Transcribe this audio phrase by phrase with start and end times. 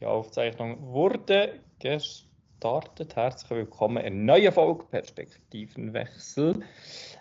[0.00, 3.16] Die Aufzeichnung wurde gestartet.
[3.16, 6.62] Herzlich willkommen in neuen Folge Perspektivenwechsel.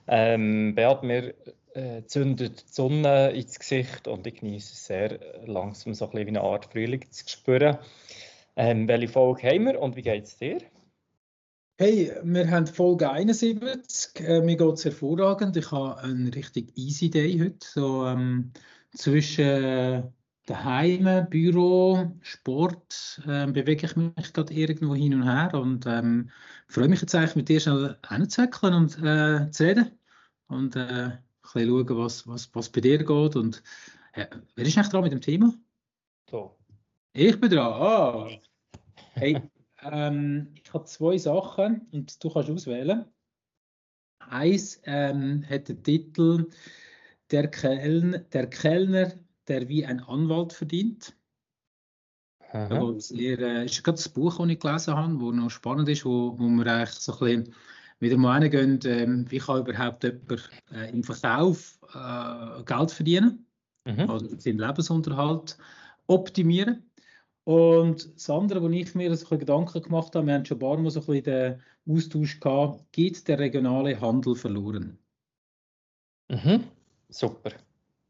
[0.08, 1.34] Ähm, Beat, mir
[1.74, 6.26] äh, zündet die Sonne ins Gesicht und ich genieße es sehr langsam so ein bisschen
[6.26, 7.78] wie eine Art Frühling zu spüren.
[8.58, 10.58] Ähm, welche Folge haben wir und wie geht es dir?
[11.78, 14.20] Hey, wir haben Folge 71.
[14.20, 15.56] Äh, mir geht es hervorragend.
[15.56, 17.66] Ich habe einen richtig easy Day heute.
[17.66, 18.52] So ähm,
[18.94, 20.14] zwischen
[20.46, 26.30] daheim, Büro, Sport, äh, bewege ich mich gerade irgendwo hin und her und ähm,
[26.68, 29.92] freue mich jetzt eigentlich mit dir schnell hinzusäckeln und äh, zu reden
[30.48, 33.64] und äh, ein bisschen schauen, was, was, was bei dir geht und
[34.14, 35.54] äh, wer ist eigentlich dran mit dem Thema?
[36.30, 36.58] So.
[37.14, 38.30] Ich bin dran, ah.
[39.14, 39.42] Hey,
[39.82, 43.06] ähm, ich habe zwei Sachen und du kannst auswählen.
[44.20, 46.50] Eins ähm, hat den Titel
[47.32, 49.14] der, Kelln, der Kellner
[49.48, 51.16] der wie ein Anwalt verdient.
[52.52, 56.38] Das äh, ist gerade das Buch, das ich gelesen habe, das noch spannend ist, wo,
[56.40, 57.56] wo wir eigentlich so ein bisschen
[58.00, 63.46] wieder mal reingehen, ähm, wie kann überhaupt jemand äh, im Verkauf äh, Geld verdienen
[63.86, 64.10] mhm.
[64.10, 65.58] oder seinen Lebensunterhalt
[66.08, 66.90] optimieren.
[67.44, 70.78] Und das andere, wo ich mir so Gedanken gemacht habe, wir haben schon ein paar
[70.78, 74.98] Mal so ein bisschen den Austausch gehabt, geht der regionale Handel verloren?
[76.30, 76.64] Mhm.
[77.10, 77.52] Super.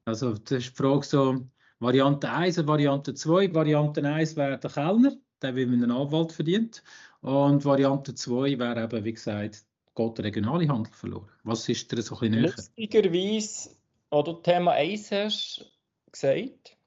[0.06, 1.48] Also das ist die Frage so,
[1.80, 3.53] Variante 1 und Variante 2.
[3.53, 6.84] Variante 1 wäre der Kellner, der wie mit einem Anwalt verdient.
[7.22, 11.30] Und Variante 2 wäre eben, wie gesagt, geht der regionale Handel verloren.
[11.44, 12.53] Was ist dir so ein bisschen näher?
[12.56, 13.70] Lustigerweise,
[14.11, 15.72] du Thema 1 hast
[16.11, 16.78] gesagt,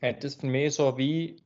[0.00, 1.42] hat das für mich so wie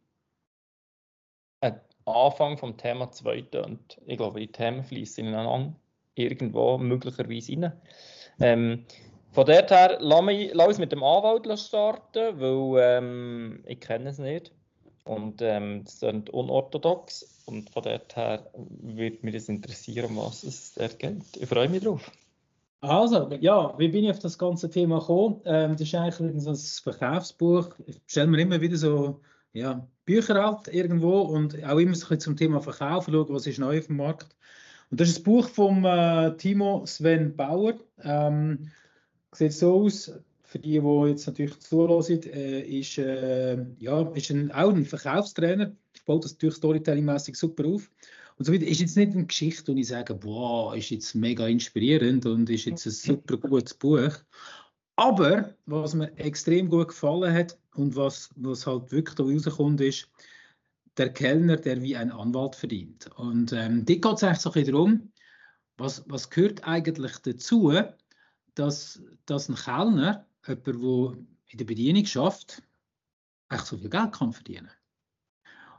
[1.61, 5.75] ein Anfang vom Thema 2 und ich glaube, die Themen fließen ineinander
[6.15, 7.73] irgendwo möglicherweise rein.
[8.41, 8.87] Ähm,
[9.33, 14.11] von dort her, lass, mich, lass uns mit dem Anwalt starten, weil ähm, ich kenne
[14.11, 14.53] es nicht.
[15.05, 17.43] Und ähm, das sind unorthodox.
[17.47, 21.23] Und von dort her würde mich das interessieren, was es dort geht.
[21.39, 22.11] Ich freue mich drauf.
[22.83, 25.41] Also, ja, wie bin ich auf das ganze Thema gekommen?
[25.45, 27.69] Ähm, das ist eigentlich ein Verkaufsbuch.
[27.87, 29.21] Ich stelle mir immer wieder so
[29.53, 33.79] ja, Bücher alt irgendwo und auch immer so zum Thema Verkauf, schauen, was ist neu
[33.79, 34.35] auf dem Markt.
[34.91, 37.75] Und das ist das Buch von äh, Timo Sven Bauer.
[38.03, 38.71] Ähm,
[39.35, 40.13] sieht so aus,
[40.43, 45.75] für die, die jetzt natürlich zuhören, äh, ist, äh, ja, ist ein, auch ein Verkaufstrainer.
[45.95, 47.91] Ich baue das natürlich Storytelling-mäßig super auf.
[48.37, 48.67] Und so weiter.
[48.67, 52.67] Ist jetzt nicht eine Geschichte, wo ich sage, boah, ist jetzt mega inspirierend und ist
[52.67, 54.13] jetzt ein super gutes Buch.
[54.97, 60.11] Aber was mir extrem gut gefallen hat und was, was halt wirklich da rauskommt, ist,
[60.99, 63.09] der Kellner, der wie ein Anwalt verdient.
[63.17, 65.13] Und ähm, dort geht es eigentlich so ein bisschen darum,
[65.79, 67.73] was, was gehört eigentlich dazu,
[68.55, 71.17] dass, dass ein Kellner, jemand, der
[71.49, 72.63] in der Bedienung schafft,
[73.49, 74.71] echt so viel Geld kann verdienen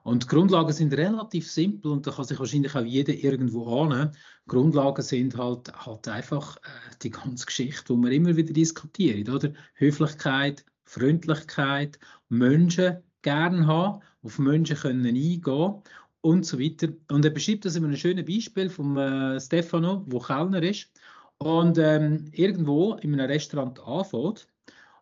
[0.03, 4.11] und die Grundlagen sind relativ simpel und da kann sich wahrscheinlich auch jeder irgendwo ahnen.
[4.47, 9.53] Grundlagen sind halt, halt einfach äh, die ganze Geschichte, die wir immer wieder diskutieren, oder?
[9.75, 11.97] Höflichkeit, Freundlichkeit,
[12.27, 15.81] Menschen gern haben, auf Menschen können eingehen
[16.19, 16.89] und so weiter.
[17.09, 20.89] Und er beschreibt das in einem schönen Beispiel von äh, Stefano, wo Kellner ist
[21.39, 24.47] und ähm, irgendwo in einem Restaurant anfängt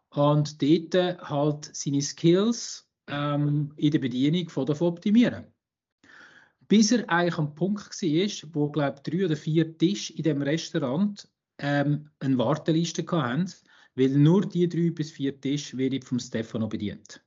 [0.10, 5.46] und dort halt seine Skills ähm, in der Bedienung von davon optimieren.
[6.68, 11.28] Bis er eigentlich am Punkt war, wo glaube drei oder vier Tische in dem Restaurant
[11.58, 13.52] ähm, eine Warteliste hatten,
[13.96, 17.22] weil nur die drei bis vier Tische werden vom Stefano bedient.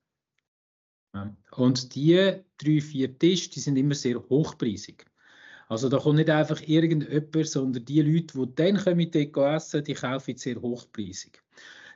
[1.52, 5.06] Und die drei, vier Tische, die sind immer sehr hochpreisig.
[5.68, 9.94] Also da kommt nicht einfach irgendjemand, sondern die Leute, die dann kommen, dort essen, die
[9.94, 11.42] kaufen sehr hochpreisig.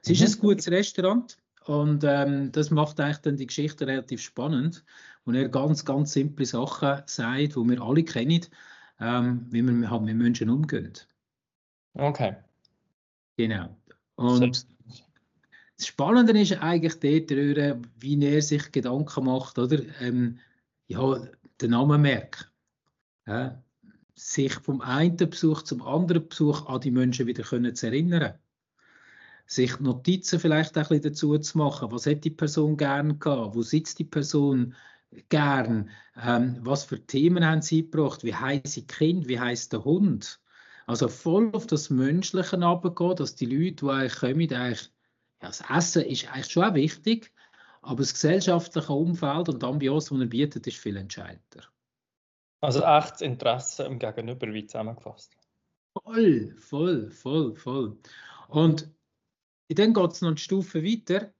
[0.03, 0.27] Es ist mhm.
[0.27, 1.37] ein gutes Restaurant
[1.67, 4.85] und ähm, das macht eigentlich dann die Geschichte relativ spannend,
[5.25, 8.47] wo er ganz, ganz simple Sachen sagt, die wir alle kennen,
[9.01, 11.07] ähm, wie man halt mit Menschen umgeht.
[11.95, 12.37] Okay.
[13.37, 13.77] Genau.
[14.17, 14.67] Und
[15.77, 17.31] das Spannende ist eigentlich dort,
[18.01, 19.79] wie er sich Gedanken macht, oder?
[20.01, 20.39] Ähm,
[20.89, 21.23] ja,
[21.61, 22.47] den Namen merken.
[23.29, 23.63] Ja,
[24.15, 28.39] sich vom einen Besuch zum anderen Besuch an die Menschen wieder können zu erinnern.
[29.47, 31.93] Sich Notizen vielleicht ein bisschen dazu zu machen.
[31.93, 33.55] Was hat die Person gern gehabt?
[33.55, 34.75] Wo sitzt die Person
[35.29, 35.91] gern?
[36.17, 38.25] Ähm, was für Themen haben sie gebracht?
[38.25, 39.29] Wie heißt sie Kind?
[39.29, 40.41] Wie heißt der Hund?
[40.87, 44.91] Also voll auf das Menschliche runtergehen, dass die Leute, die eigentlich kommen, eigentlich,
[45.43, 47.31] ja, das Essen ist eigentlich schon auch wichtig,
[47.83, 51.69] aber das gesellschaftliche Umfeld und die Ambiance, die er bietet, ist viel entscheidender.
[52.61, 55.37] Also echtes Interesse im Gegenüber, wie zusammengefasst.
[55.95, 57.99] Voll, voll, voll, voll.
[58.49, 58.91] Und
[59.69, 61.33] dann geht es noch eine Stufe weiter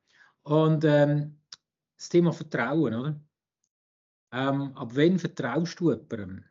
[0.43, 1.41] und ähm,
[1.97, 3.21] das Thema Vertrauen, oder?
[4.33, 6.45] Ähm, ab wann vertraust du jemandem?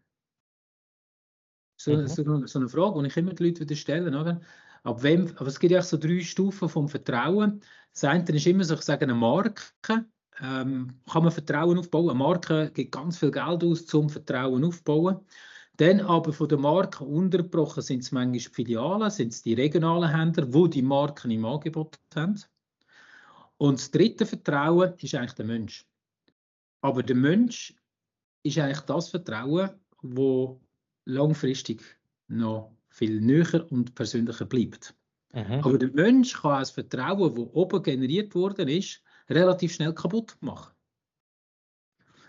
[1.77, 2.07] So, Mhm.
[2.07, 4.41] so, so eine Frage, die ich immer die Leute wieder stelle, oder?
[4.83, 7.61] Ab wem, aber es gibt ja so drei Stufen vom Vertrauen.
[7.93, 10.05] Das eine ist immer so, ich sage, eine Marke.
[10.41, 12.09] Ähm, kann man Vertrauen aufbauen?
[12.09, 15.19] Eine Marke gibt ganz viel Geld aus, zum Vertrauen aufbauen.
[15.77, 20.09] Dann aber von der Marke unterbrochen sind es manchmal die Filialen, sind es die regionalen
[20.09, 22.39] Händler, wo die Marken im Angebot haben.
[23.57, 25.87] Und das dritte Vertrauen ist eigentlich der Mensch.
[26.81, 27.75] Aber der Mensch
[28.43, 30.61] ist eigentlich das Vertrauen, wo
[31.05, 31.83] langfristig
[32.27, 34.95] noch viel näher und persönlicher bleibt.
[35.33, 35.61] Mhm.
[35.63, 40.73] Aber der Mensch kann das Vertrauen, das oben generiert worden ist, relativ schnell kaputt machen.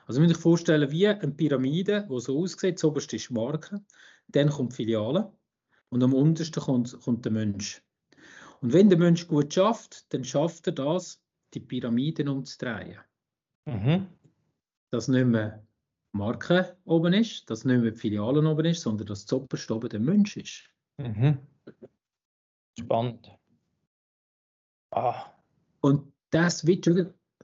[0.07, 3.85] Also man muss sich vorstellen, wie eine Pyramide, die so aussieht, das oberste ist Marke,
[4.29, 5.33] dann kommt die Filiale
[5.91, 7.83] und am untersten kommt, kommt der Mensch.
[8.61, 11.23] Und wenn der Mensch gut schafft, dann schafft er das,
[11.55, 12.99] die Pyramiden umzudrehen.
[13.67, 14.09] Mhm.
[14.91, 15.63] Dass nicht mehr
[16.13, 19.91] Marke oben ist, dass nicht mehr die Filialen oben ist, sondern dass das oberste oben
[19.91, 20.71] der Mensch ist.
[20.97, 21.39] Mhm.
[22.79, 23.31] Spannend.
[24.91, 25.33] Ah.
[25.81, 26.91] Und das Switch,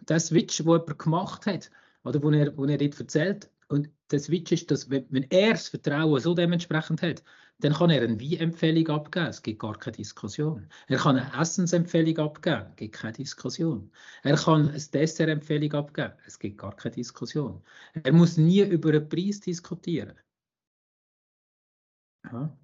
[0.06, 1.70] das Switch, wo jemand gemacht hat,
[2.04, 5.52] oder wo er, wo er dort erzählt, und der Switch ist, dass wenn, wenn er
[5.52, 7.22] das Vertrauen so dementsprechend hat,
[7.58, 10.68] dann kann er eine Wie-Empfehlung abgeben, es gibt gar keine Diskussion.
[10.88, 13.90] Er kann eine Essensempfehlung abgeben, es gibt keine Diskussion.
[14.22, 17.62] Er kann eine Dessert-Empfehlung abgeben, es gibt gar keine Diskussion.
[18.02, 20.18] Er muss nie über einen Preis diskutieren.
[22.24, 22.56] Ja.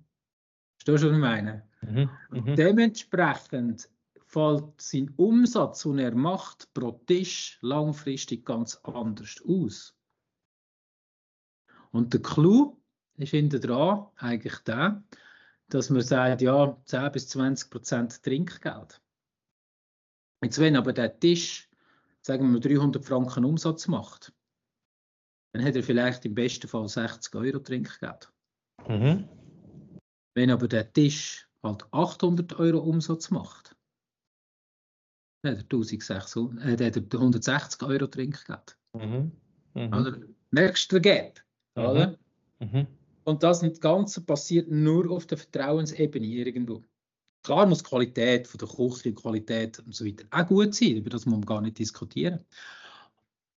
[0.77, 1.69] Verstehst du, was ich meine?
[1.83, 2.11] Mhm.
[2.31, 2.57] Mhm.
[2.57, 3.89] Dementsprechend
[4.31, 9.97] fällt sein Umsatz, den er macht, pro Tisch langfristig ganz anders aus.
[11.91, 12.81] Und der Clou
[13.17, 15.03] ist hinter dran eigentlich der,
[15.69, 19.03] dass man sagt, ja, 10 bis 20 Prozent Trinkgeld.
[20.43, 21.69] Jetzt, wenn aber der Tisch,
[22.23, 24.33] sagen wir, 300 Franken Umsatz macht,
[25.53, 28.33] dann hat er vielleicht im besten Fall 60 Euro Trinkgeld.
[28.87, 29.29] Mhm.
[30.35, 33.75] Wenn aber der Tisch halt 800 Euro Umsatz macht,
[35.43, 38.77] dann hat er, 1600, äh, dann hat er 160 Euro Trinkgeld.
[38.95, 39.33] Mhm.
[39.75, 39.93] Mhm.
[39.93, 40.19] Oder?
[40.51, 41.41] Merkst du den Gap?
[41.77, 41.85] Mhm.
[41.85, 42.19] Oder?
[42.61, 42.87] Mhm.
[43.25, 46.83] Und das Ganze passiert nur auf der Vertrauensebene irgendwo.
[47.43, 50.97] Klar muss die Qualität von der Küche, die Qualität und so weiter auch gut sein,
[50.97, 52.45] über das muss man gar nicht diskutieren.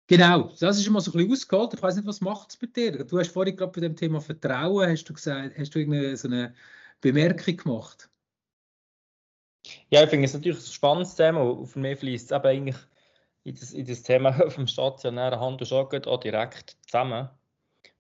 [0.07, 1.75] Genau, das ist mal so ein bisschen ausgeholt.
[1.75, 3.05] Ich weiß nicht, was macht es bei dir?
[3.05, 6.27] Du hast vorhin gerade bei dem Thema Vertrauen, hast du gesagt, hast du irgendeine so
[6.27, 6.53] eine
[7.01, 8.11] Bemerkung gemacht?
[9.91, 11.43] Ja, ich finde es natürlich ein spannendes Thema.
[11.43, 12.77] und Für mich fließt es eben eigentlich
[13.45, 17.29] in das, in das Thema vom stationären Handel schon gut auch direkt zusammen.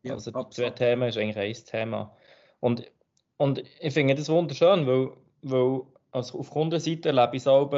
[0.03, 0.55] Ja, also absolut.
[0.55, 2.17] zwei Themen ist eigentlich ein Thema.
[2.61, 2.91] Und,
[3.37, 5.11] und ich finde das wunderschön, weil,
[5.43, 5.83] weil
[6.13, 7.71] also auf Kundenseite erlebe ich es auch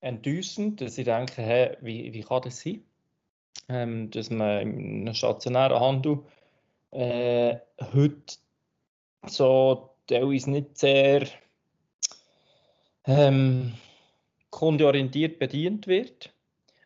[0.00, 2.84] enttäuschend, dass ich denke, hey, wie, wie kann das sein?
[3.68, 6.20] Ähm, dass man einem stationären Handel
[6.90, 7.56] äh,
[7.92, 8.36] heute
[9.26, 11.26] so teilweise nicht sehr
[13.08, 13.72] ähm,
[14.50, 16.32] kundenorientiert bedient wird.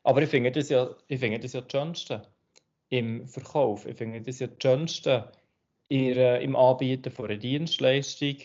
[0.04, 2.22] Aber ich finde das ja, ich finde das ja das Schönste
[2.88, 3.86] im Verkauf.
[3.86, 5.32] Ich finde das ja das Schönste
[5.90, 8.36] einer- im Anbieten von einer Dienstleistung,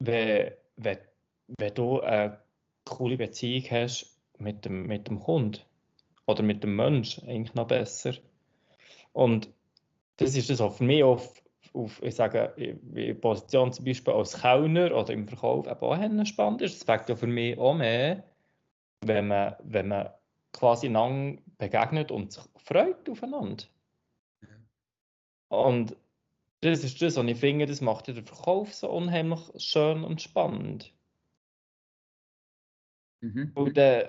[0.00, 0.98] wenn, wenn,
[1.58, 2.38] wenn du eine
[2.84, 5.60] coole Beziehung hast mit dem, mit dem Kunden
[6.26, 8.14] oder mit dem Mensch, eigentlich noch besser.
[9.12, 9.48] Und
[10.16, 11.43] das ist das auch für mich auf,
[11.74, 16.26] auf ich sage, in in Position zum Beispiel als Kellner oder im Verkauf eben auch
[16.26, 16.80] spannend ist.
[16.80, 18.24] Das weckt ja für mich auch mehr,
[19.04, 20.08] wenn man, wenn man
[20.52, 23.64] quasi einander begegnet und sich freut aufeinander.
[25.48, 25.96] Und
[26.60, 30.22] das ist das, was ich finde, das macht ja den Verkauf so unheimlich schön und
[30.22, 30.92] spannend.
[33.20, 33.52] Mhm.
[33.54, 34.04] Und dann,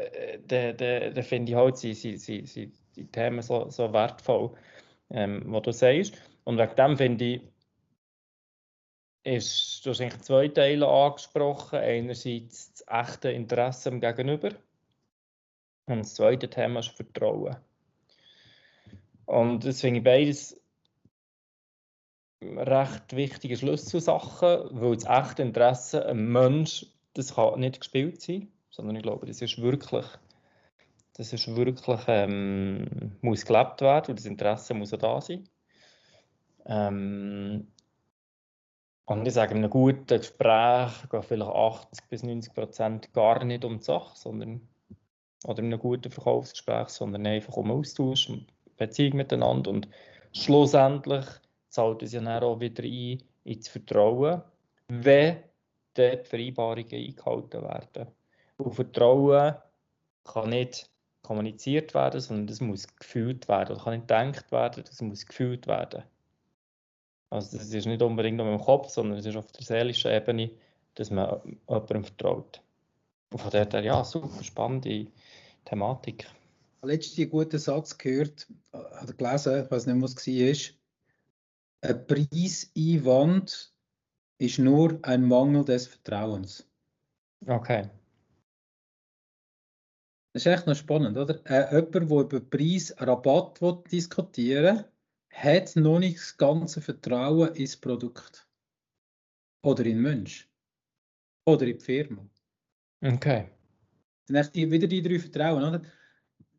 [0.47, 4.51] dann, dann, dann finde ich halt sie, sie, sie, sie, die Themen so, so wertvoll,
[5.09, 6.21] ähm, was du sagst.
[6.45, 7.41] Und wegen dem finde ich,
[9.25, 11.79] ist, du hast eigentlich zwei Teile angesprochen.
[11.79, 14.49] Einerseits das echte Interesse am Gegenüber.
[15.87, 17.55] Und das zweite Thema ist Vertrauen.
[19.25, 20.61] Und das finde ich beides
[22.41, 28.95] recht wichtige Schlüsselsachen, weil das echte Interesse am Mensch, das kann nicht gespielt sein, sondern
[28.95, 30.05] ich glaube, das ist wirklich,
[31.13, 35.49] das ist wirklich, ähm, muss gelebt werden und das Interesse muss auch da sein.
[36.67, 37.67] Ähm,
[39.05, 43.63] und ich sage, in einem guten Gespräch gehen vielleicht 80 bis 90 Prozent gar nicht
[43.63, 44.67] um die Sache, sondern
[45.45, 48.45] oder in einem guten Verkaufsgespräch, sondern einfach um Austausch, um
[48.77, 49.87] Beziehung miteinander und
[50.33, 51.25] schlussendlich
[51.69, 54.41] zahlt es ja dann auch wieder ein ins Vertrauen,
[54.87, 55.37] wenn
[55.93, 58.07] dort die Vereinbarungen eingehalten werden.
[58.57, 59.55] Und Vertrauen
[60.23, 60.89] kann nicht
[61.21, 63.75] kommuniziert werden, sondern das muss gefühlt werden.
[63.75, 66.03] Das kann nicht gedacht werden, das muss gefühlt werden.
[67.29, 70.51] Also das ist nicht unbedingt nur im Kopf, sondern es ist auf der seelischen Ebene,
[70.95, 72.61] dass man jemandem vertraut.
[73.31, 75.07] Und von daher, ja, super spannende
[75.65, 76.27] Thematik.
[76.81, 81.89] Einen guten Satz gehört, oder gelesen, ich weiß nicht, was es war.
[81.89, 83.73] Ein Preiseinwand
[84.37, 86.67] ist nur ein Mangel des Vertrauens.
[87.47, 87.89] Okay.
[90.33, 91.39] Das ist echt noch spannend, oder?
[91.45, 94.85] Äh, jemand, der über Preis, Rabatt diskutieren will,
[95.43, 98.47] hat noch nicht das ganze Vertrauen ins Produkt.
[99.63, 100.49] Oder in den Mensch.
[101.45, 102.27] Oder in die Firma.
[103.01, 103.49] Okay.
[104.27, 105.81] Dann hast du wieder die drei Vertrauen, oder?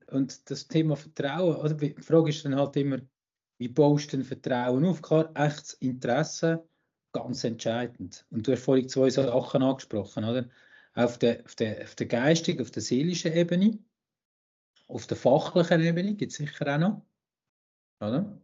[0.09, 1.75] Und das Thema Vertrauen, oder?
[1.75, 3.01] Die Frage ist dann halt immer,
[3.59, 5.03] wie baust du denn Vertrauen auf?
[5.03, 6.69] Klar, echtes Interesse,
[7.13, 8.27] ganz entscheidend.
[8.31, 10.49] Und du hast vorhin zwei Sachen angesprochen, oder?
[10.97, 13.79] auf der, auf der, auf der geistigen, auf der seelischen Ebene,
[14.89, 17.07] auf der fachlichen Ebene gibt es sicher auch noch.
[18.01, 18.41] Oder?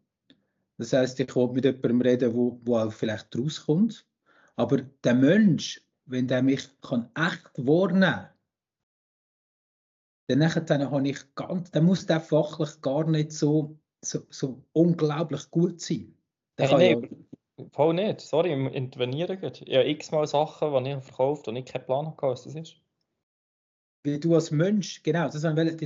[0.79, 4.07] Das heißt, ich will mit jemandem reden, wo, wo auch vielleicht rauskommt.
[4.57, 8.29] Aber der Mensch, wenn der mich kann echt wahrnehmen kann,
[10.29, 15.50] dann, dann habe ich ganz, dann muss der fachlich gar nicht so, so, so unglaublich
[15.50, 16.14] gut sein.
[16.59, 17.09] Der hey, nee,
[17.71, 19.62] Voll nicht, sorry, im Intervenieren geht.
[19.62, 22.82] Ich habe x-mal Sachen, die ich verkauft und ich keinen Plan hatte, was das ist.
[24.04, 25.76] Wie du als Mensch, genau, das haben wir,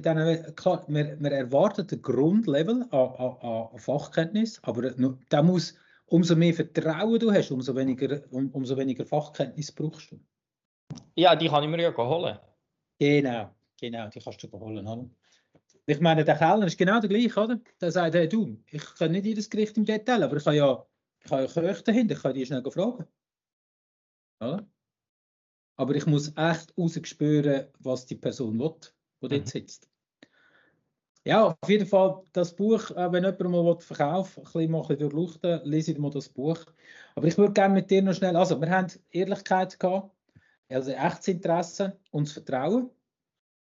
[0.53, 3.37] klar, wir, wir erwarten ein Grundlevel an, an,
[3.73, 4.91] an Fachkenntnis, aber
[5.29, 5.75] da muss,
[6.07, 10.21] umso mehr Vertrauen du hast, umso weniger, um, umso weniger Fachkenntnis brauchst du.
[11.15, 12.39] Ja, die kann ich mir ja holen.
[12.99, 14.87] Genau, genau, die kannst du holen.
[14.87, 15.11] Oder?
[15.85, 17.61] Ich meine, der Kellner ist genau der gleiche, oder?
[17.81, 20.87] Der sagt, hey, du, ich kann nicht jedes Gericht im Detail, aber ich kann ja
[21.27, 23.07] ich kann ja Köche dahinter, ich kann die schnell fragen.
[24.41, 24.65] Ja?
[25.77, 28.75] Aber ich muss echt rausspüren, was die Person will,
[29.23, 29.47] die dort mhm.
[29.47, 29.89] sitzt.
[31.25, 34.97] Ja, auf jeden Fall das Buch, äh, wenn jemand mal verkaufen will, ein bisschen, mal
[34.97, 36.59] durchleuchten, lese ich mal das Buch.
[37.17, 40.15] Aber ich würde gerne mit dir noch schnell, also wir haben Ehrlichkeit gehabt,
[40.69, 42.91] also echtes Interesse und das Vertrauen,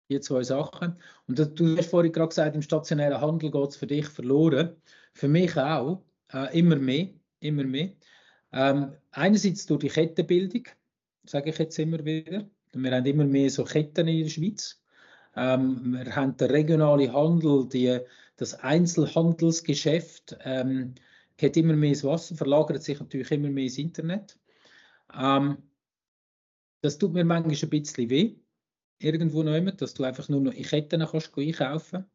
[0.09, 0.99] die zwei Sachen.
[1.27, 4.75] Und du hast vorhin gerade gesagt, im stationären Handel geht es für dich verloren.
[5.13, 7.07] Für mich auch, äh, immer mehr
[7.45, 7.91] immer mehr.
[8.51, 10.63] Ähm, einerseits durch die Kettenbildung,
[11.27, 12.45] sage ich jetzt immer wieder.
[12.73, 14.81] Wir haben immer mehr so Ketten in der Schweiz.
[15.35, 17.99] Ähm, wir haben den regionalen Handel, die,
[18.37, 20.95] das Einzelhandelsgeschäft ähm,
[21.41, 24.37] hat immer mehr ins Wasser, verlagert sich natürlich immer mehr ins Internet.
[25.13, 25.57] Ähm,
[26.81, 28.35] das tut mir manchmal ein bisschen weh,
[28.99, 32.05] irgendwo noch immer, dass du einfach nur noch in Ketten kannst einkaufen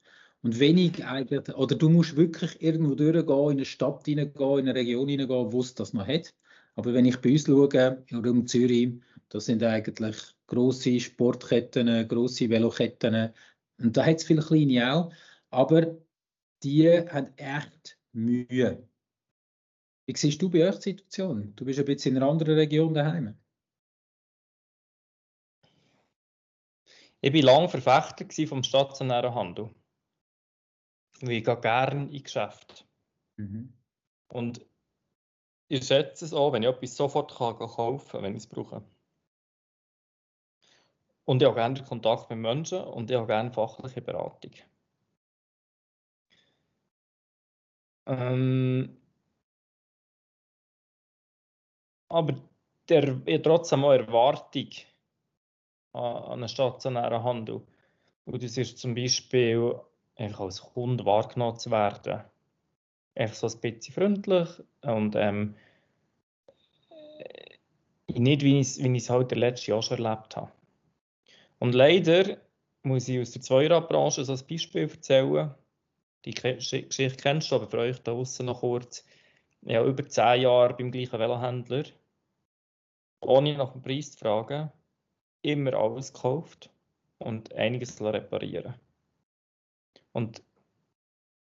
[0.43, 4.75] und wenig eigentlich, oder du musst wirklich irgendwo durchgehen, in eine Stadt hineingehen, in eine
[4.75, 6.33] Region hineingehen, wo es das noch hat.
[6.81, 8.95] Aber wenn ich bei uns schaue, um Zürich,
[9.29, 13.35] das sind eigentlich grosse Sportketten, grosse Veloketten.
[13.79, 15.13] Und da hat es viele kleine auch.
[15.51, 15.95] Aber
[16.63, 18.89] die haben echt Mühe.
[20.07, 21.55] Wie siehst du bei euch die Situation?
[21.55, 23.37] Du bist ein bisschen in einer anderen Region daheim.
[27.21, 29.69] Ich war lange Verfechter vom stationären Handel
[31.23, 32.85] ich gehe gerne in Geschäfte.
[33.37, 33.73] Mhm.
[34.29, 34.67] Und
[35.71, 38.83] ich schätze es auch, wenn ich etwas sofort kann, kaufen kann, wenn ich es brauche.
[41.25, 44.51] Und ich habe gerne Kontakt mit Menschen und ich habe gerne fachliche Beratung.
[48.07, 48.97] Ähm,
[52.09, 52.35] aber
[52.89, 54.71] der, ich trotzdem auch Erwartung
[55.93, 57.65] an, an einen stationären Handel.
[58.25, 59.81] Und das ist zum Beispiel
[60.17, 62.25] als Kunde wahrgenommen zu werden.
[63.15, 64.49] Einfach so ein bisschen freundlich
[64.83, 65.57] und ähm,
[67.19, 70.53] äh, nicht, wie ich es halt der letzte Jahr schon erlebt habe.
[71.59, 72.39] Und leider
[72.83, 75.55] muss ich aus der Zweirad-Branche so ein Beispiel erzählen.
[76.25, 79.05] Die Geschichte kennst du, aber für euch da draußen noch kurz.
[79.63, 81.85] Ich habe über zehn Jahre beim gleichen Velohändler,
[83.21, 84.71] ohne nach dem Preis zu fragen,
[85.43, 86.71] immer alles gekauft
[87.19, 88.75] und einiges reparieren
[90.13, 90.43] und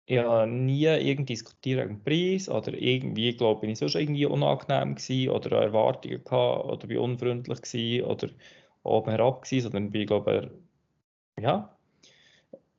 [0.09, 5.29] ich habe nie irgendwie diskutiert wegen Preis oder irgendwie, glaube ich, sonst irgendwie unangenehm gewesen
[5.29, 8.29] oder Erwartungen gehabt oder bin unfreundlich gewesen oder
[8.81, 10.49] oben herab gewesen, sondern bin, glaube
[11.39, 11.77] ja,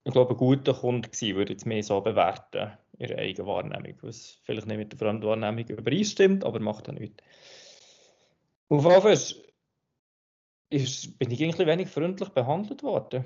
[0.03, 3.97] ich glaube, ein guter Kunde gewesen, würde ich jetzt mehr so bewerten, ihre eigene Wahrnehmung,
[4.03, 7.23] was vielleicht nicht mit der Fremdwahrnehmung übereinstimmt, aber macht dann nichts.
[8.71, 9.41] Auf jeden Fall ist,
[11.17, 13.25] bin ich eigentlich wenig freundlich behandelt worden.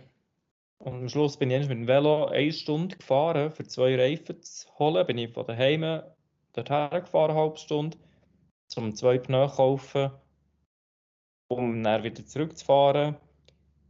[0.79, 4.69] Und am Schluss bin ich mit dem Velo eine Stunde gefahren, für zwei Reifen zu
[4.79, 5.07] holen.
[5.07, 6.03] Bin ich von daheim
[6.53, 7.97] dorthin gefahren, eine halbe Stunde,
[8.77, 10.11] um zwei Pneu kaufen,
[11.49, 13.17] um dann wieder zurückzufahren.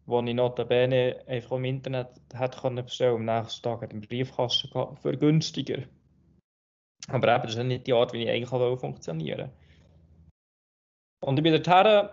[0.07, 4.71] wo ich notabene einfach im Internet hätte können bestellen am nächsten Tag hat einen Briefkasten
[4.71, 5.83] gehabt, für günstiger.
[7.09, 9.51] Aber eben, das ist nicht die Art, wie ich eigentlich funktionieren
[11.21, 12.09] Und ich bin dorthin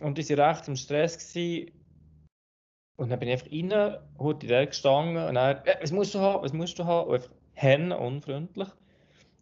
[0.00, 1.18] und ich war recht im Stress.
[1.18, 1.77] Gewesen.
[2.98, 6.18] Und dann bin ich einfach rein, heute direkt gestanden und dann, äh, was musst du
[6.18, 7.08] haben, was musst du haben?
[7.08, 8.68] Und einfach hen, unfreundlich.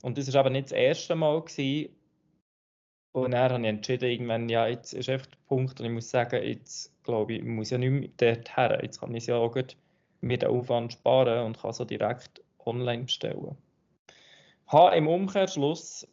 [0.02, 1.40] Und das war eben nicht das erste Mal.
[1.40, 1.88] Gewesen.
[3.12, 6.10] Und dann habe ich entschieden, irgendwann, ja, jetzt ist einfach der Punkt und ich muss
[6.10, 8.78] sagen, jetzt glaube ich, muss ja nicht mehr dort her.
[8.82, 9.75] Jetzt kann ich ja auch gut
[10.20, 13.56] mir den Aufwand sparen und kann so direkt online bestellen.
[14.66, 16.06] Habe im Umkehrschluss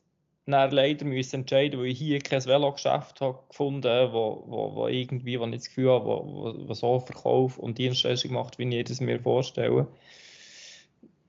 [0.45, 5.39] dann leider müssen entscheiden, weil ich hier kein Velogeschäft habe gefunden, wo, wo, wo irgendwie,
[5.39, 8.89] wo ich das Gefühl habe, wo, wo, wo so Verkauf und Dienstleistung macht, wie ich
[8.89, 9.87] es mir vorstelle.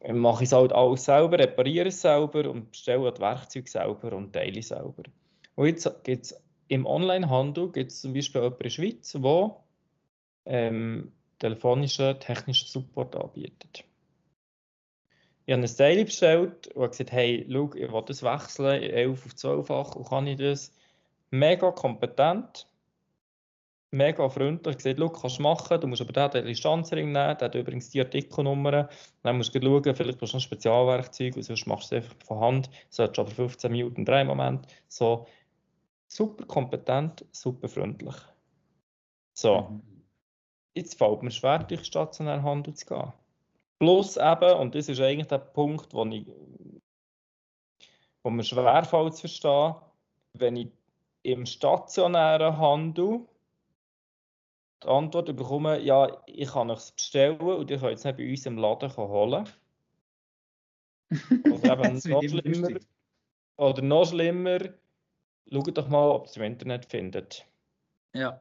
[0.01, 4.13] Dann mache ich es halt alles selber, repariere es selber und bestelle die Werkzeuge selber
[4.17, 5.05] und teile es selber.
[5.55, 9.57] Und jetzt gibt es im Onlinehandel gibt es zum Beispiel jemanden in der Schweiz, der
[10.47, 13.85] ähm, telefonischen technischen Support anbietet.
[15.47, 19.33] Ich habe ein Daily bestellt und gesagt, hey, schau, ich will das wechseln, 11 auf
[19.33, 20.73] 12-fach, und kann ich das?
[21.31, 22.67] Mega kompetent,
[23.91, 27.55] mega freundlich, gesagt, schau, kannst du machen, du musst aber den Distanzring nehmen, der hat
[27.55, 28.89] übrigens die Artikelnummern,
[29.23, 32.17] dann musst du schauen, vielleicht brauchst du ein Spezialwerkzeug, und sonst machst du es einfach
[32.25, 35.27] von Hand, solltest aber 15 Minuten drei Moment, so,
[36.09, 38.17] super kompetent, super freundlich.
[39.35, 39.83] So, mhm.
[40.75, 43.13] jetzt fällt mir schwer, durch stationären Handel zu gehen.
[43.85, 46.27] Plus eben, und das ist eigentlich der Punkt, wo, ich,
[48.23, 49.75] wo mir schwerfällt zu verstehen,
[50.33, 50.69] wenn ich
[51.23, 53.29] im stationären Handel
[54.83, 58.47] die Antwort bekomme, ja, ich kann es bestellen und ich kann es nicht bei uns
[58.47, 59.49] im Laden holen.
[61.53, 62.81] Oder eben noch schlimmer,
[63.59, 64.61] oder noch schlimmer,
[65.53, 67.47] schaut doch mal, ob ihr es im Internet findet.
[68.15, 68.41] Ja.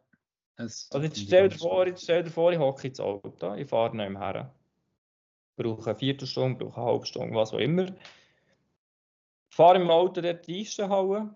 [0.56, 3.94] Also jetzt stell dir vor, jetzt stell dir vor, ich hocke ins Auto, ich fahre
[3.94, 4.54] nicht mehr her
[5.56, 7.88] brauche eine Viertelstunde, brauche eine halbe Stunde, was auch immer.
[9.50, 11.36] Fahre im Auto dort die Eisenhalle.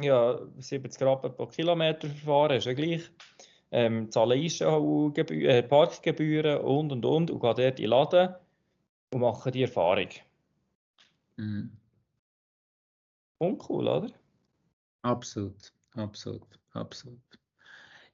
[0.00, 3.10] Ja, 70 Grad pro Kilometer fahren, ist ja gleich.
[3.70, 8.34] Ähm, zahle äh, Parkgebühren und und und und gehe dort in den Laden
[9.12, 10.08] und mache die Erfahrung.
[11.36, 11.72] Mhm.
[13.38, 14.12] Uncool, oder?
[15.02, 17.20] Absolut, absolut, absolut.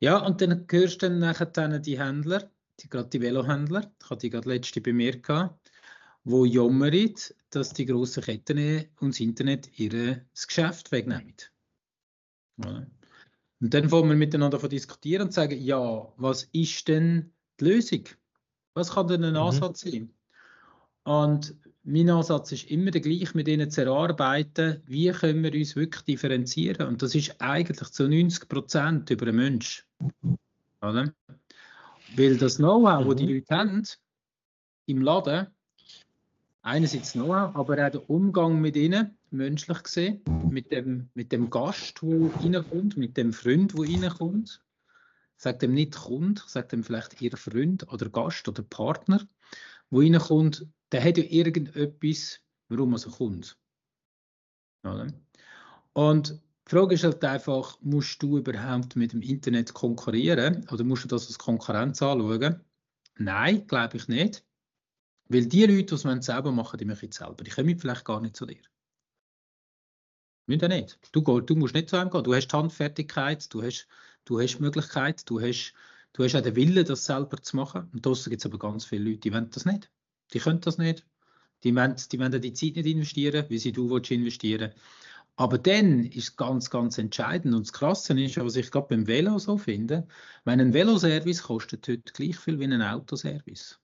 [0.01, 2.51] Ja, und dann hörst du dann nachher die Händler,
[2.89, 5.71] gerade die Velohändler, ich hatte die gerade letzte bei mir gehabt,
[6.25, 7.15] wo jammern,
[7.51, 11.35] dass die grossen Ketten und das Internet ihr Geschäft wegnehmen.
[12.59, 12.87] Ja.
[13.61, 18.05] Und dann wollen wir miteinander diskutieren und sagen, ja, was ist denn die Lösung?
[18.75, 19.39] Was kann denn ein mhm.
[19.39, 20.13] Ansatz sein?
[21.05, 25.75] Und mein Ansatz ist immer der gleiche, mit ihnen zu erarbeiten, wie können wir uns
[25.75, 26.87] wirklich differenzieren.
[26.87, 29.87] Und das ist eigentlich zu 90 Prozent über den Mensch.
[30.83, 31.13] Oder?
[32.17, 33.09] Weil das Know-how, mhm.
[33.09, 33.83] das die Leute haben
[34.87, 35.47] im Laden,
[36.63, 42.01] einerseits Know-how, aber auch der Umgang mit ihnen, menschlich gesehen, mit dem, mit dem Gast,
[42.03, 44.63] der reinkommt, mit dem Freund, der reinkommt.
[45.37, 49.27] Sagt dem nicht Kund, sagt dem vielleicht ihr Freund oder Gast oder Partner,
[49.91, 53.57] der reinkommt, der hat ja irgendetwas, warum er so kommt.
[55.93, 61.05] Und die Frage ist halt einfach, musst du überhaupt mit dem Internet konkurrieren oder musst
[61.05, 62.61] du das als Konkurrenz anschauen?
[63.17, 64.45] Nein, glaube ich nicht.
[65.29, 67.43] Weil die Leute, die es selber machen, die machen es selber.
[67.43, 68.61] Die kommen vielleicht gar nicht zu dir.
[70.47, 70.99] Müssen nicht.
[71.13, 72.25] Du, du musst nicht zu einem gehen.
[72.25, 73.89] Du hast Handfertigkeit, du hast,
[74.27, 75.73] du hast Möglichkeit, du hast,
[76.13, 77.89] du hast auch den Willen, das selber zu machen.
[77.95, 79.91] Und draussen gibt es aber ganz viele Leute, die wollen das nicht.
[80.35, 81.07] Die können das nicht.
[81.65, 84.73] Die wollen, die wollen die Zeit nicht investieren, wie sie du willst investieren
[85.39, 89.39] aber dann ist ganz, ganz entscheidend und das Krasse ist, was ich gerade beim Velo
[89.39, 90.09] so finde,
[90.45, 93.79] wenn ein Veloservice kostet heute gleich viel wie ein Autoservice.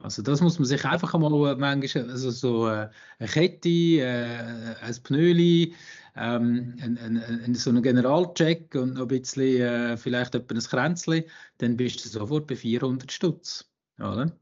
[0.00, 5.02] Also das muss man sich einfach einmal manchmal, also so äh, eine Kette, äh, ein
[5.04, 5.76] Pnöli,
[6.16, 11.22] ähm, ein, ein, ein, so einen Generalcheck und noch ein bisschen, äh, vielleicht ein Kränzchen,
[11.58, 13.70] dann bist du sofort bei 400 Stutz.
[13.98, 14.36] Oder?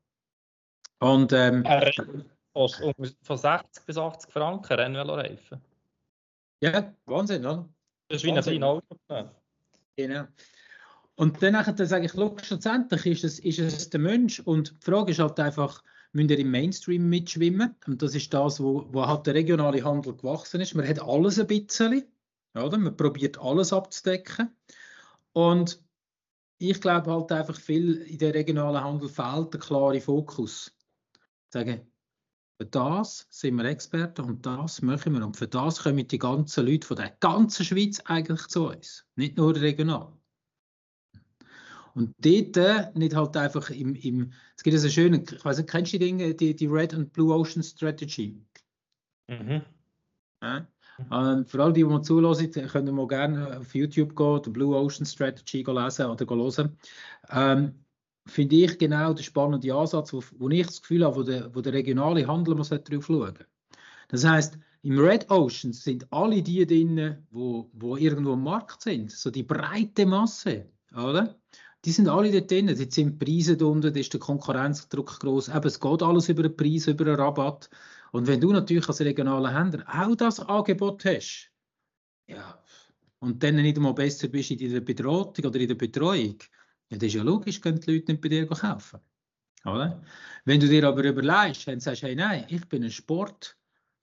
[0.98, 1.62] Und ähm,
[2.54, 5.60] Kostet von 60 bis 80 Franken Rennveloreifen.
[6.60, 7.68] Ja, Wahnsinn, oder?
[8.08, 8.96] Das ist wie ein kleines Auto.
[9.96, 10.24] Genau.
[11.16, 15.18] Und dann sage ich, schlussendlich ist es, ist es der Mensch und die Frage ist
[15.18, 17.74] halt einfach, müssen wir im Mainstream mitschwimmen?
[17.86, 20.74] Und das ist das, wo, wo halt der regionale Handel gewachsen ist.
[20.74, 22.04] Man hat alles ein bisschen,
[22.54, 22.78] oder?
[22.78, 24.54] man probiert alles abzudecken.
[25.32, 25.82] Und
[26.58, 30.72] ich glaube halt einfach viel in der regionalen Handel fehlt der klare Fokus.
[31.48, 31.91] Sagen,
[32.62, 35.26] für das sind wir Experten und das machen wir.
[35.26, 39.04] Und für das kommen die ganzen Leute von der ganzen Schweiz eigentlich zu uns.
[39.16, 40.12] Nicht nur regional.
[41.94, 45.70] Und dort äh, nicht halt einfach im, im es gibt so schöne, ich weiß nicht,
[45.70, 48.40] kennst du die Dinge, die, die Red and Blue Ocean Strategy?
[49.26, 49.62] Mhm.
[50.40, 50.66] Ja?
[51.10, 55.04] Ähm, für alle, die, die zulassen, können wir gerne auf YouTube gehen, die Blue Ocean
[55.04, 56.78] Strategy lesen oder hören.
[57.28, 57.84] Ähm,
[58.26, 61.60] Finde ich genau der spannende Ansatz, wo, wo ich das Gefühl habe, wo der, wo
[61.60, 63.38] der regionale Handel muss darauf schauen.
[64.08, 69.10] Das heißt, im Red Ocean sind alle die drin, wo, wo irgendwo im Markt sind,
[69.10, 71.38] so die breite Masse, oder?
[71.84, 75.48] Die sind alle dort drin, dort sind die Preise drunter, da ist der Konkurrenzdruck groß.
[75.48, 77.70] Eben, es geht alles über den Preis, über den Rabatt.
[78.12, 81.50] Und wenn du natürlich als regionaler Händler auch das Angebot hast,
[82.28, 82.62] ja,
[83.18, 86.36] und dann nicht einmal besser bist in der Beratung oder in der Betreuung,
[86.92, 89.00] ja, das ist ja logisch, können die Leute nicht bei dir kaufen.
[89.64, 90.02] Oder?
[90.44, 93.56] Wenn du dir aber überlegst und sagst, hey, nein, ich bin ein Sport,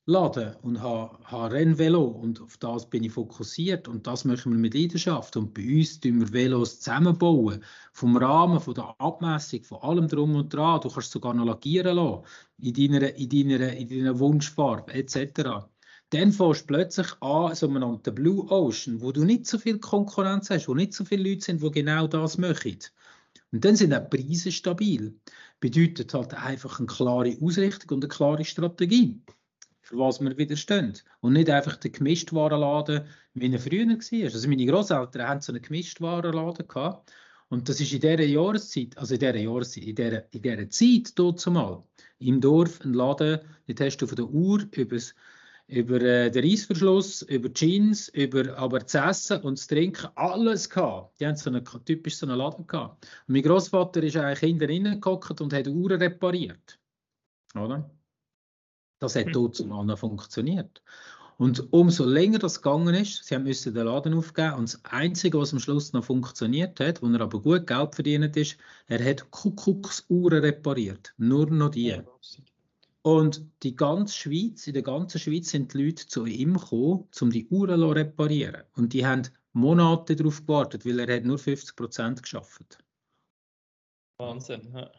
[0.06, 4.58] laden und habe, habe Rennvelo und auf das bin ich fokussiert und das machen wir
[4.58, 9.78] mit Leidenschaft und bei uns tun wir Velos zusammenbauen, vom Rahmen, von der Abmessung, von
[9.84, 12.24] allem drum und dran, du kannst sogar noch lackieren lassen,
[12.58, 15.68] in deiner, in deiner, in deiner Wunschfarbe etc.
[16.12, 20.68] Dann fährst du plötzlich an, sogenannten Blue Ocean, wo du nicht so viel Konkurrenz hast,
[20.68, 22.80] wo nicht so viele Leute sind, die genau das machen.
[23.52, 25.20] Und dann sind auch Preise stabil.
[25.60, 29.22] Bedeutet halt einfach eine klare Ausrichtung und eine klare Strategie
[29.90, 30.94] für was wir widerstehen.
[31.20, 34.24] Und nicht einfach den Gemischtwarenladen, wie er früher war.
[34.24, 37.12] Also meine Großeltern hatten so einen Gemischtwarenladen gehabt.
[37.50, 41.18] Und das ist in dieser Jahreszeit, also in dieser Jahreszeit, in dieser, in dieser Zeit
[41.18, 41.84] dort zumal,
[42.20, 45.16] im Dorf ein Laden, dort hast du von der Uhr übers,
[45.70, 51.20] über äh, den Reissverschluss, über Jeans, über aber das Essen und das Trinken, alles gehabt.
[51.20, 53.06] Die haben so einen, typisch so einen Laden gehabt.
[53.28, 56.80] Und mein Großvater ist eigentlich hinter innen gehockt und hat Uhren repariert.
[57.56, 57.90] Oder?
[59.00, 60.82] Das hat dort noch funktioniert.
[61.38, 65.54] Und umso länger das gegangen ist, sie müssen den Laden aufgeben und das Einzige, was
[65.54, 70.42] am Schluss noch funktioniert hat, wo er aber gut Geld verdient ist, er hat Kuckucksuhren
[70.42, 71.14] repariert.
[71.18, 72.02] Nur noch die.
[73.02, 77.32] Und die ganze Schweiz, in der ganzen Schweiz sind die Leute zu ihm gekommen, um
[77.32, 78.64] die Uhren zu reparieren.
[78.76, 82.78] Und die haben Monate darauf gewartet, weil er hat nur 50 Prozent geschafft.
[84.18, 84.72] Wahnsinn.
[84.74, 84.92] Ja.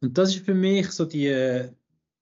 [0.00, 1.68] Und das ist für mich so die,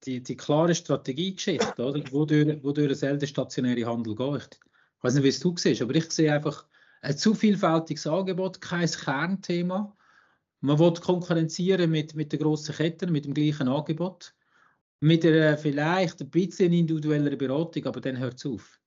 [0.04, 2.00] die, die klare Strategiegeschichte, oder?
[2.10, 4.60] Wodurch, wodurch ein der stationäre Handel geht.
[4.98, 6.66] Ich weiß nicht, wie es du siehst, aber ich sehe einfach
[7.02, 9.94] ein zu vielfältiges Angebot, kein Kernthema.
[10.60, 14.34] Man will konkurrenzieren mit, mit den grossen Ketten, mit dem gleichen Angebot,
[15.06, 18.80] mit einer vielleicht ein bisschen individueller Beratung, aber dann hört es auf.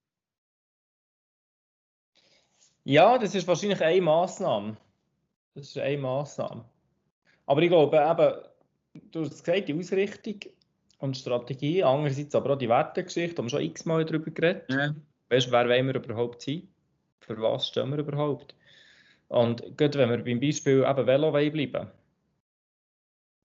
[2.84, 4.76] Ja, das ist wahrscheinlich eine Maßnahme.
[5.56, 6.66] Das ist eine Maßnahme.
[7.46, 10.40] Aber ich glaube eben, du hast gesagt, die Ausrichtung
[10.98, 14.70] und Strategie, andererseits aber auch die Wertegeschichte, haben wir schon x-mal darüber geredet.
[14.70, 14.94] Ja.
[15.30, 16.68] Weißt wer wollen wir überhaupt sein?
[17.22, 18.56] Für was stehen wir überhaupt?
[19.30, 21.92] Und gerade wenn wir beim Beispiel eben Velo bleiben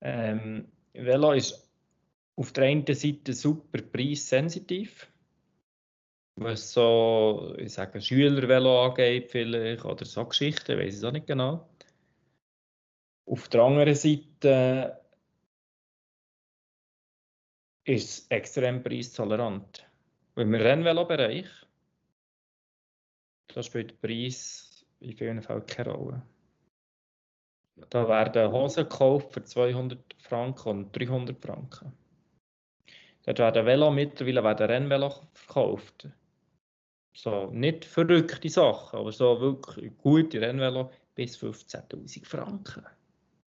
[0.01, 1.64] ähm, Velo ist
[2.35, 5.11] auf der einen Seite super preissensitiv,
[6.37, 11.69] was so, ich sage, Schülervelo angeht vielleicht, oder so Geschichten, weiß ich auch nicht genau.
[13.25, 14.99] Auf der anderen Seite
[17.85, 19.87] ist es extrem preistolerant.
[20.35, 21.47] Im Rennvelo-Bereich,
[23.47, 26.21] da spielt der Preis in vielen Fällen keine Rolle.
[27.89, 31.93] Da werden Hosen gekauft für 200 Franken und 300 Franken.
[33.25, 36.09] Dort werden Velo mittlerweile werden Rennvelo verkauft.
[37.13, 42.85] So, nicht verrückte Sachen, aber so wirklich gute Rennvelo bis 15.000 Franken.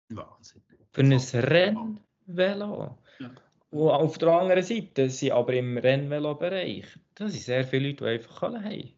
[0.08, 0.62] Wahnsinn.
[0.92, 2.98] Für ein Rennvelo.
[3.18, 3.30] Ja.
[3.70, 8.10] Und auf der anderen Seite sind aber im Rennvelo-Bereich, da sind sehr viele Leute, die
[8.10, 8.92] einfach alle haben.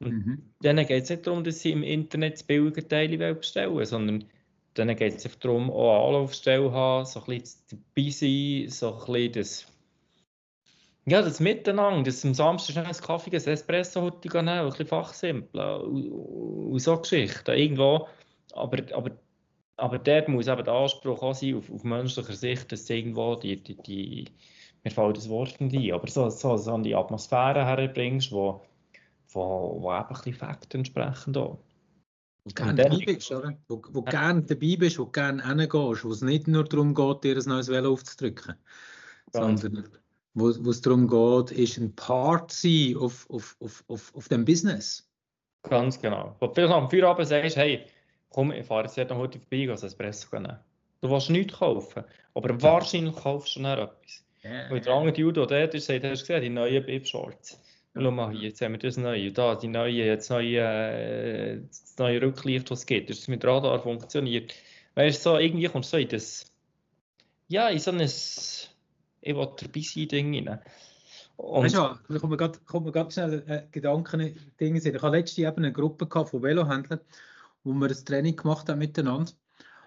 [0.00, 0.52] Mhm.
[0.62, 4.24] Denen geht es nicht darum, dass sie im Internet das billige Teile bestellen sondern
[4.78, 9.12] denen geht es darum, auch eine Anlaufstelle haben, so ein bisschen dabei sein, so ein
[9.12, 9.66] bisschen das,
[11.06, 14.86] ja, das Miteinander, dass am Samstag schnell einen Kaffee, ein Espresso heute nehmen, ein bisschen
[14.86, 17.54] fachsimpel und, und so Geschichten.
[17.54, 18.08] Irgendwo,
[18.52, 19.10] aber, aber
[19.76, 23.62] aber dort muss eben der Anspruch auch sein, auf, auf menschlicher Sicht, dass irgendwo die,
[23.62, 24.24] die, die
[24.84, 28.62] mir fällt das Wort nicht ein, aber so, so, so die Atmosphäre herbringst, wo,
[29.28, 31.36] wo, wo eben ein bisschen Fakten entsprechen.
[31.36, 31.58] Auch.
[32.46, 33.56] Wo gerne dabei bist, oder?
[33.66, 34.10] Wo, wo ja.
[34.10, 37.68] gerne dabei bist, wo gerne hingehst, wo es nicht nur darum geht, dir ein neues
[37.68, 38.54] Velo aufzudrücken,
[39.32, 39.62] Ganz.
[39.62, 39.88] sondern
[40.34, 44.44] wo, wo es darum geht, ist ein Part sein auf, auf, auf, auf, auf dem
[44.44, 45.10] Business.
[45.64, 46.36] Ganz genau.
[46.38, 47.84] Wo du vielleicht am Feierabend sagst, hey,
[48.30, 50.56] komm, ich fahre jetzt noch heute vorbei, ein Espresso nehmen.
[51.00, 52.04] Du willst nichts kaufen,
[52.34, 54.24] aber wahrscheinlich kaufst du noch etwas.
[54.44, 54.70] Yeah.
[54.70, 57.60] Weil der andere Judo dort ist, sagt, hast du gesehen, die neuen Bib-Shorts.
[58.02, 61.94] Schau mal hier, jetzt haben wir das neue, da, die neue, jetzt neue, äh, das
[61.98, 64.52] neue Rücklicht, was es gibt, das mit Radar funktioniert.
[64.94, 66.52] Weißt du, so, irgendwie kommst du so in das,
[67.48, 68.70] ja, in so ein, ich
[69.22, 70.60] will dabei sein, Ding rein.
[71.36, 74.96] Und weißt du, da kommt kommt mir gerade schnell äh, Gedanken, Dinge sind.
[74.96, 77.00] Ich hatte letztens eben eine Gruppe von Velohändlern,
[77.64, 79.32] wo wir ein Training gemacht haben miteinander.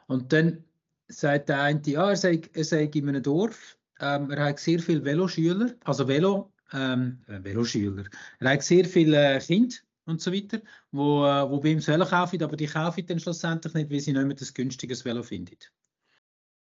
[0.07, 0.63] Und dann
[1.07, 4.79] sagt der eine, ja, er sei, er sei in einem Dorf, ähm, er hat sehr
[4.79, 8.05] viele Veloschüler, also Velo, ähm, äh, Veloschüler.
[8.39, 12.05] Er hat sehr viele äh, Kinder und so weiter, wo, äh, wo bei ihm Velo
[12.05, 15.58] kaufen, aber die kaufen dann schlussendlich nicht, weil sie nicht mehr das günstiges Velo finden.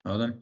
[0.03, 0.37] Oder?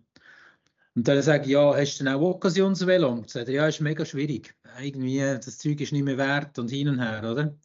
[0.95, 3.10] Und dann ich, ja, hast du denn auch Occasionsvelo?
[3.10, 4.56] Und sagt ja, ist mega schwierig.
[4.80, 7.56] Irgendwie, das Zeug ist nicht mehr wert und hin und her, oder?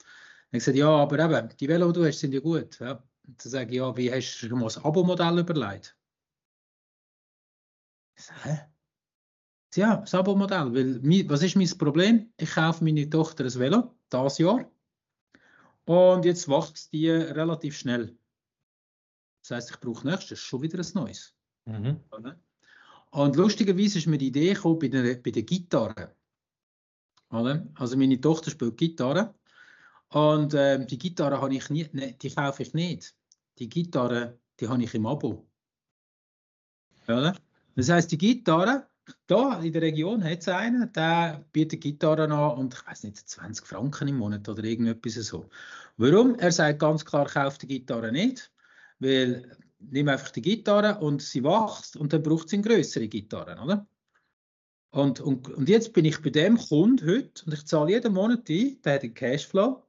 [0.50, 2.78] Ich sage, ja, aber eben, die Velo, die du hast, sind ja gut.
[2.78, 3.02] Ja.
[3.26, 5.96] Und dann sage ich, ja, wie hast du mal das Abo-Modell überlegt?
[8.16, 8.58] Ich sage, hä?
[9.74, 10.74] Ja, das Abo-Modell.
[10.74, 12.32] Weil, was ist mein Problem?
[12.36, 14.70] Ich kaufe meine Tochter ein Velo, das Jahr.
[15.84, 18.16] Und jetzt wächst die relativ schnell.
[19.42, 21.34] Das heißt, ich brauche nächstes schon wieder ein neues.
[21.64, 22.00] Mhm.
[23.10, 26.14] Und lustigerweise ist mir die Idee gekommen bei der, bei der Gitarre.
[27.28, 29.34] Also meine Tochter spielt Gitarre
[30.08, 33.16] und äh, die Gitarre habe ich nie, ne, die kaufe ich nicht.
[33.58, 35.46] Die Gitarre, die habe ich im Abo.
[37.08, 37.34] Oder?
[37.74, 38.86] Das heißt, die Gitarre,
[39.26, 43.16] da in der Region hat es einen, der bietet Gitarren an und ich weiß nicht,
[43.16, 45.48] 20 Franken im Monat oder irgendetwas so.
[45.96, 46.38] Warum?
[46.38, 48.52] Er sagt ganz klar, kauft die Gitarre nicht,
[48.98, 53.60] weil nimm einfach die Gitarre und sie wächst und dann braucht sie eine größere Gitarre,
[53.62, 53.86] oder?
[54.90, 58.48] Und, und, und jetzt bin ich bei dem Kunden heute und ich zahle jeden Monat
[58.48, 59.82] ein, der hat einen Cashflow,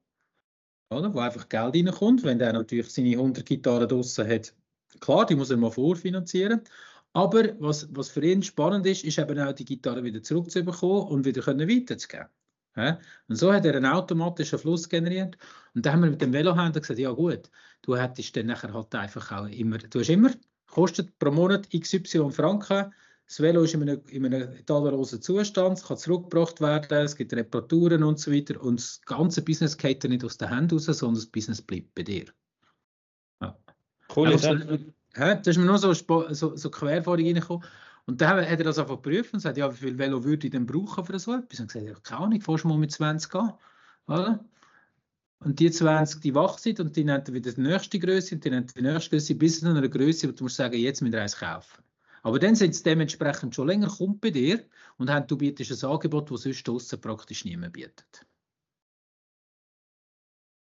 [0.90, 4.54] oder, wo einfach Geld reinkommt, wenn der natürlich seine 100 Gitarren draussen hat.
[5.00, 6.62] Klar, die muss er mal vorfinanzieren.
[7.14, 11.26] Aber was, was für ihn spannend ist, ist eben auch die Gitarre wieder zurückzubekommen und
[11.26, 12.28] wieder weiterzugeben.
[12.76, 13.00] Ja?
[13.28, 15.38] Und so hat er einen automatischen Fluss generiert.
[15.76, 17.50] Und dann haben wir mit dem Velohändler gesagt, ja gut,
[17.84, 20.32] du hättest dann nachher halt einfach auch immer, du hast immer,
[20.68, 22.92] kostet pro Monat XY Franken,
[23.28, 27.34] das Velo ist in einem, in einem tadellosen Zustand, es kann zurückgebracht werden, es gibt
[27.34, 30.86] Reparaturen und so weiter und das ganze Business geht dann nicht aus den Händen raus,
[30.86, 32.26] sondern das Business bleibt bei dir.
[33.42, 33.58] Ja.
[34.16, 34.50] Cool, also,
[35.16, 35.36] ja.
[35.36, 37.64] Das ist mir nur so, so, so quer vorhin reingekommen.
[38.06, 40.52] Und dann hat er das einfach geprüft und gesagt, ja, wie viel Velo würde ich
[40.52, 41.60] denn brauchen für so etwas?
[41.60, 43.54] Und gesagt, ja, keine Ahnung, fährst du mal mit 20 an,
[44.08, 44.44] oder?
[45.40, 48.50] Und die 20, die wach sind und die nennen wieder die nächste Größe und die
[48.50, 51.38] nennen die nächste Größe bis zu einer Größe, wo du musst sagen, jetzt mit eins
[51.38, 51.84] kaufen.
[52.24, 54.66] Aber dann sind sie dementsprechend schon länger kommt bei dir
[54.98, 58.26] und haben, du bietest ein Angebot, das sonst draussen praktisch niemand bietet.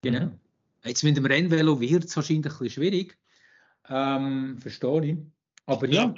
[0.02, 0.26] Genau.
[0.26, 0.40] Mhm.
[0.84, 3.18] Jetzt mit dem Rennvelo wird es wahrscheinlich ein bisschen schwierig.
[3.90, 5.18] Ähm, verstehe ich.
[5.66, 6.06] Aber ja.
[6.06, 6.16] ja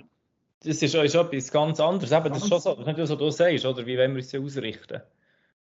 [0.63, 2.11] das ist, ist etwas ganz anderes.
[2.11, 3.85] Eben, das ist schon so, das ist nicht so, du sagst, oder?
[3.85, 5.01] wie wollen wir uns ausrichten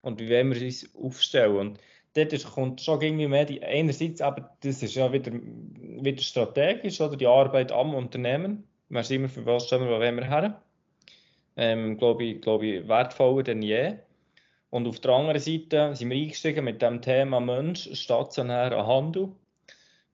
[0.02, 1.56] und wie wollen wir uns aufstellen.
[1.56, 1.80] Und
[2.14, 7.00] dort ist, kommt schon irgendwie mehr die, einerseits, aber das ist ja wieder, wieder strategisch,
[7.00, 8.64] oder die Arbeit am Unternehmen.
[8.90, 10.62] Man ist immer für was stehen wir, wo wollen wir her.
[11.56, 13.96] Ähm, glaube ich, glaube ich, wertvoller denn je.
[14.70, 19.30] Und auf der anderen Seite sind wir eingestiegen mit dem Thema Mensch, stationärer Handel.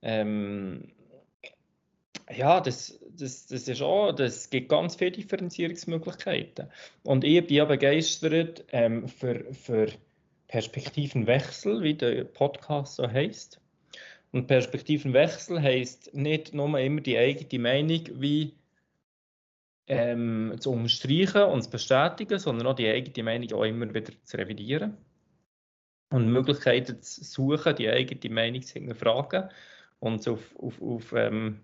[0.01, 0.94] Ähm,
[2.33, 6.67] ja, das, das, das ist auch, das gibt ganz viele Differenzierungsmöglichkeiten.
[7.03, 9.87] Und ich bin ja begeistert ähm, für, für
[10.47, 13.61] Perspektivenwechsel, wie der Podcast so heißt.
[14.31, 18.53] Und Perspektivenwechsel heißt nicht nur immer die eigene Meinung wie
[19.87, 24.37] ähm, zu unterstreichen und zu bestätigen, sondern auch die eigene Meinung auch immer wieder zu
[24.37, 24.97] revidieren
[26.09, 29.49] und Möglichkeiten zu suchen, die eigene Meinung zu hinterfragen
[29.99, 31.61] und auf, auf, auf ähm,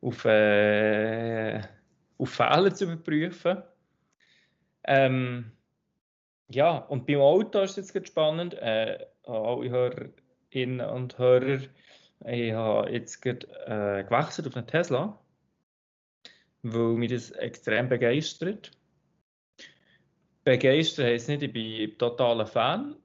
[0.00, 1.60] auf, äh,
[2.18, 3.62] auf Fehler zu überprüfen.
[4.84, 5.52] Ähm,
[6.48, 8.54] ja, und beim Auto ist es jetzt spannend.
[8.54, 11.60] Äh, alle Hörerinnen und Hörer,
[12.26, 15.18] ich habe jetzt gerade, äh, gewechselt auf einen Tesla,
[16.62, 18.72] weil mich das extrem begeistert.
[20.44, 22.96] Begeistert heisst nicht, ich bin totaler Fan,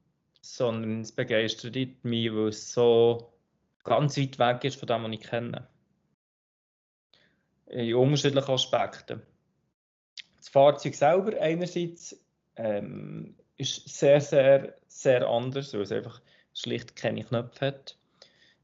[0.42, 3.34] sondern es begeistert mich, weil es so
[3.84, 5.68] ganz weit weg ist von dem, was ich kenne
[7.68, 9.22] in unterschiedlichen Aspekten.
[10.38, 12.20] Das Fahrzeug selber einerseits
[12.56, 16.22] ähm, ist sehr, sehr, sehr anders, weil es einfach
[16.54, 17.98] schlicht keine Knöpfe hat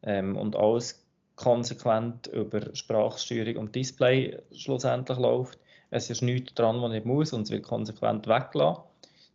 [0.03, 5.59] ähm, und alles konsequent über Sprachsteuerung und Display schlussendlich läuft.
[5.89, 8.83] Es ist nichts dran, was ich muss und es wird konsequent weggelassen.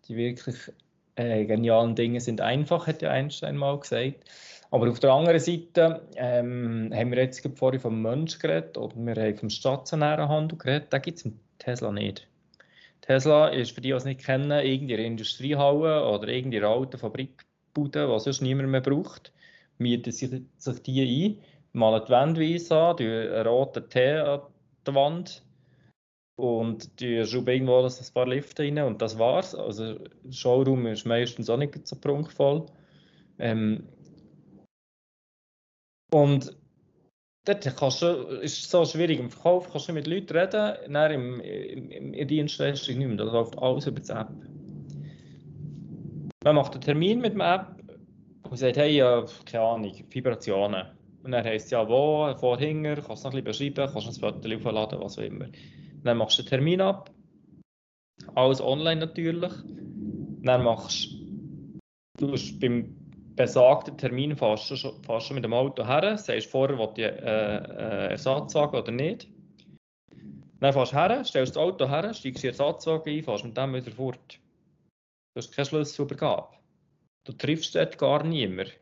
[0.08, 0.56] Die wirklich
[1.16, 4.24] äh, genialen Dinge sind einfach, hat ja Einstein mal gesagt.
[4.70, 9.14] Aber auf der anderen Seite ähm, haben wir jetzt vorhin vom Mensch geredet oder wir
[9.14, 10.88] haben vom stationären Handel geredet.
[10.90, 12.28] Da gibt es im Tesla nicht.
[13.00, 18.20] Tesla ist für die, die es nicht kennen, irgendeine Industriehalle oder irgendeine alte Fabrikbude, die
[18.20, 19.32] sonst niemand mehr braucht,
[19.78, 24.40] mieten sich, sich die ein, malen die Wände an, einen roten Tee an
[24.86, 25.42] die Wand
[26.36, 29.54] und die schrauben irgendwo ein paar Lifte rein und das war's.
[29.54, 32.66] Also der Showroom ist meistens auch nicht so prunkvoll.
[33.38, 33.84] Ähm,
[36.16, 36.56] und
[37.44, 38.06] dort kannst du,
[38.40, 42.14] ist es so schwierig im Verkauf, kannst du mit Leuten reden, dann im, im, im,
[42.14, 44.30] in Dienstleistung nicht mehr, das läuft alles über die App.
[46.42, 47.82] Man macht einen Termin mit der App
[48.48, 50.86] und sagt, hey, ja, keine Ahnung, Vibrationen.
[51.22, 54.26] Und dann heisst es ja, wo, vorhinger, kannst du noch ein bisschen beschreiben, kannst du
[54.26, 55.48] ein Foto aufladen, was auch immer.
[56.02, 57.10] Dann machst du einen Termin ab,
[58.34, 59.52] alles online natürlich.
[60.42, 61.10] Dann machst
[62.18, 63.05] du beim
[63.36, 67.08] besagten Termin fährst du, fährst du mit dem Auto her, sagst vorher, ob du äh,
[67.08, 69.28] äh, Ersatzwagen oder nicht.
[70.60, 73.74] Dann fährst du her, stellst das Auto her, steigst in Ersatzwagen ein, fährst mit dem
[73.74, 74.40] wieder fort.
[75.34, 76.48] Du hast keine Schlüsselübergabe.
[77.24, 78.72] Du triffst dort gar niemanden.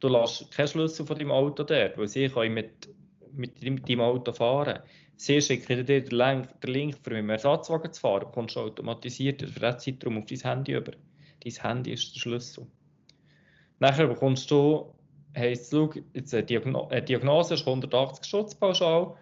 [0.00, 2.88] Du lässt keinen Schlüssel von deinem Auto dort, weil sie können mit,
[3.32, 4.80] mit, deinem Auto fahren.
[5.14, 9.42] Sie schicken dir den Link, den Link für dem Ersatzwagen zu fahren, du kommst automatisiert
[9.42, 10.92] für den Zeitraum auf dein Handy über.
[11.44, 12.66] Dein Handy ist der Schlüssel.
[13.82, 14.94] Nachher bekommst du,
[15.36, 19.16] heisst es, jetzt eine, Diagno eine Diagnose ist 180 Schutz pauschal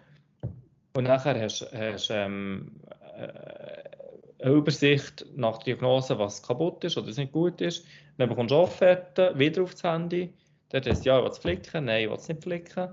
[0.95, 2.79] und nachher hast du ähm,
[3.17, 7.87] äh, eine Übersicht nach der Diagnose, was kaputt ist oder was nicht gut ist.
[8.19, 10.31] Dann bekommst du Offerten, wieder aufs Handy.
[10.69, 12.89] Dort heißt ja, ich will es flicken, nein, ich will es nicht flicken.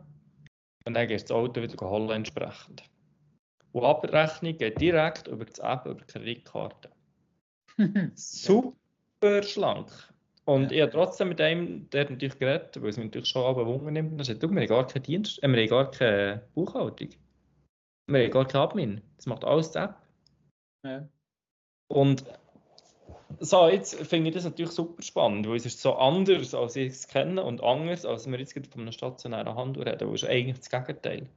[0.86, 2.82] Und dann gehst du das Auto wieder holen entsprechend.
[3.72, 6.88] Und Abrechnung geht direkt über die App, über die Kreditkarte.
[8.14, 9.92] Super schlank.
[10.48, 10.76] Und ja.
[10.78, 14.18] ich habe trotzdem mit einem, der natürlich geredet, weil es mich natürlich schon Wunder nimmt,
[14.18, 17.10] er sagt, wir haben gar keinen Dienst, äh, wir haben gar keine Buchhaltung.
[18.06, 19.00] Wir haben gar keinen Admin.
[19.16, 19.96] Das macht alles die App.
[20.86, 21.06] Ja.
[21.88, 22.24] Und
[23.40, 26.92] so, jetzt finde ich das natürlich super spannend, weil es ist so anders, als ich
[26.92, 30.56] es kenne und anders, als wir jetzt von einer stationären Handel reden, wo ist eigentlich
[30.56, 31.28] das Gegenteil.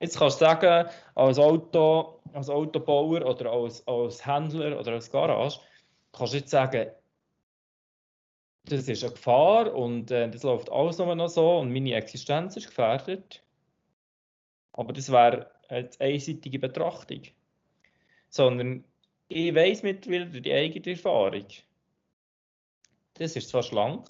[0.00, 5.60] Jetzt kannst du sagen, als Auto, als Autobauer oder als, als Händler oder als Garage,
[6.10, 6.90] kannst du jetzt sagen,
[8.64, 12.56] das ist eine Gefahr und äh, das läuft alles nur noch so und meine Existenz
[12.56, 13.42] ist gefährdet.
[14.72, 17.22] Aber das wäre eine einseitige Betrachtung.
[18.28, 18.84] Sondern
[19.28, 21.46] ich weiß mittlerweile durch die eigene Erfahrung,
[23.14, 24.08] das ist zwar schlank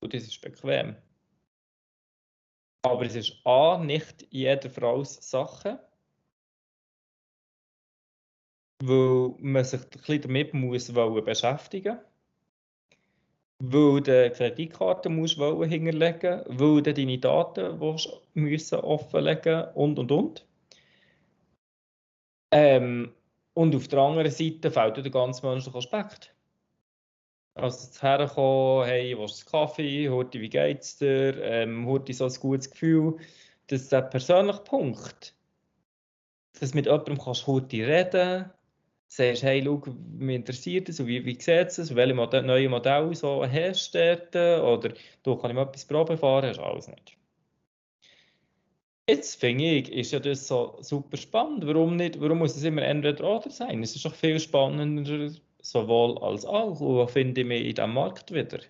[0.00, 0.96] und das ist bequem.
[2.82, 5.80] Aber es ist A, nicht jeder Frau's Sache,
[8.82, 12.13] weil man sich ein bisschen damit muss beschäftigen muss
[13.72, 17.78] weil du Kreditkarte musst hinterlegen weil du deine Daten
[18.34, 20.46] müssen offenlegen und und und.
[22.50, 23.12] Ähm,
[23.54, 26.34] und auf der anderen Seite fehlt der ganze menschliche Aspekt.
[27.54, 32.34] Also zu herkommen, hey, was ist Kaffee, heute, wie geht's dir, ähm, heute so ein
[32.34, 33.16] gutes Gefühl.
[33.68, 35.36] Das ist der persönliche Punkt.
[36.58, 38.50] Dass mit jemandem kannst du heute reden
[39.16, 39.80] sagst, hey, schau,
[40.18, 44.92] mich interessiert es, wie, wie sieht es, welche Modell, neue Modelle so hast du oder
[45.22, 47.16] du kann ich mal etwas Probe fahren, hast alles nicht.
[49.08, 51.66] Jetzt finde ich, ist ja das so super spannend.
[51.66, 52.20] Warum nicht?
[52.20, 53.82] Warum muss es immer entweder oder sein?
[53.82, 56.80] Es ist doch viel spannender, sowohl als auch.
[56.80, 58.60] wo finde ich mich in diesem Markt wieder?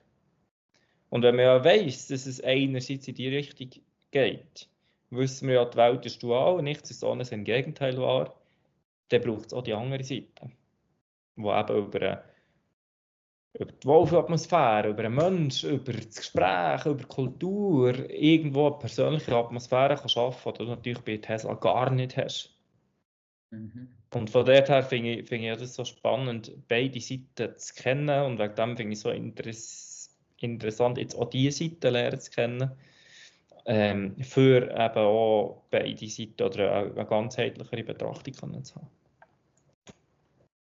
[1.11, 3.71] Und wenn man ja weiss, dass es einerseits in die Richtung
[4.11, 4.69] geht,
[5.11, 8.35] wissen wir ja, die Welt ist dual, nichts ist ohne sein Gegenteil wahr
[9.09, 10.51] dann braucht es auch die andere Seite,
[11.37, 12.25] wo eben über,
[13.55, 19.97] über die Wolfatmosphäre, über einen Menschen, über das Gespräch, über Kultur, irgendwo eine persönliche Atmosphäre
[19.97, 22.57] kann schaffen kann, die du natürlich bei Tesla gar nicht hast.
[23.51, 23.89] Mhm.
[24.15, 28.25] Und von daher her finde ich, find ich das so spannend, beide Seiten zu kennen
[28.25, 29.95] und wegen dem finde ich es so interess
[30.41, 32.71] interessant, jetzt auch diese Seite lernen zu kennen.
[33.67, 38.91] Ähm, für eben auch beide Seiten oder eine ganzheitlichere Betrachtung zu haben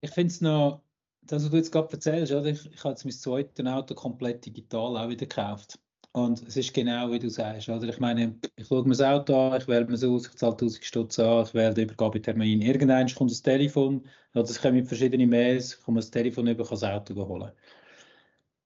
[0.02, 0.82] ich finde es noch,
[1.22, 2.48] das, was du jetzt gerade erzählst, oder?
[2.48, 5.80] Ich, ich habe jetzt mein zweites Auto komplett digital auch wieder gekauft.
[6.12, 7.88] Und es ist genau wie du sagst, oder?
[7.88, 10.54] Ich meine, ich schaue mir das Auto an, ich wähle mir es aus, ich zahle
[10.54, 12.62] 1000 Stutz an, ich wähle den Übergabetermin.
[12.62, 16.80] Irgendwann kommt das Telefon, oder es kommen verschiedene Mails, ich komme das Telefon über, kann
[16.80, 17.52] das Auto holen.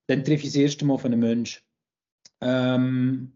[0.07, 1.63] Dann treffe ich das erste Mal auf einen Menschen.
[2.39, 3.33] Ähm,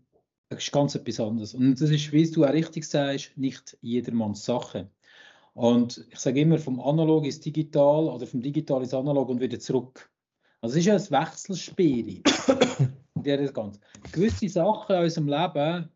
[0.49, 1.53] das ist ganz etwas anderes.
[1.53, 4.89] Und das ist, wie du auch richtig sagst, nicht jedermanns Sache.
[5.53, 9.59] Und ich sage immer, vom Analog ins Digital oder vom Digital ins Analog und wieder
[9.59, 10.09] zurück.
[10.61, 12.21] Also es ist ja ein Wechselspiel.
[13.15, 13.79] das Ganze.
[14.11, 15.89] Gewisse Sachen in unserem Leben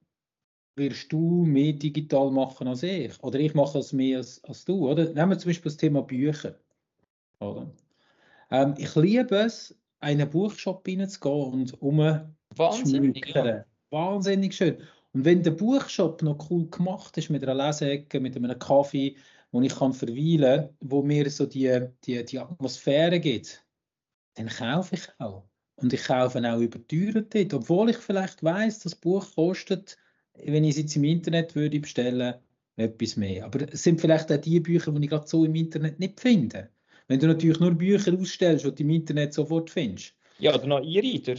[0.75, 3.21] wirst du mehr digital machen als ich.
[3.23, 4.89] Oder ich mache es mehr als, als du.
[4.89, 5.05] Oder?
[5.13, 6.55] Nehmen wir zum Beispiel das Thema Bücher.
[7.39, 7.71] Oder?
[8.49, 11.97] Ähm, ich liebe es, in einen Buchshop reinzugehen und um
[12.55, 13.25] Wahnsinnig.
[13.33, 13.65] Ja.
[13.91, 14.77] Wahnsinnig schön.
[15.13, 19.17] Und wenn der Buchshop noch cool gemacht ist mit einer Leseecke, mit einem Kaffee,
[19.51, 23.65] wo ich kann verweilen kann, wo mir so die, die, die Atmosphäre gibt,
[24.35, 25.43] dann kaufe ich auch.
[25.75, 29.97] Und ich kaufe auch überteuert dort, obwohl ich vielleicht weiß, das Buch kostet,
[30.35, 32.35] wenn ich es jetzt im Internet würde bestellen,
[32.77, 33.45] etwas mehr.
[33.45, 36.69] Aber es sind vielleicht auch die Bücher, die ich gerade so im Internet nicht finde.
[37.07, 40.13] Wenn du natürlich nur Bücher ausstellst, die du im Internet sofort findest.
[40.39, 41.35] Ja, oder noch E-Reader.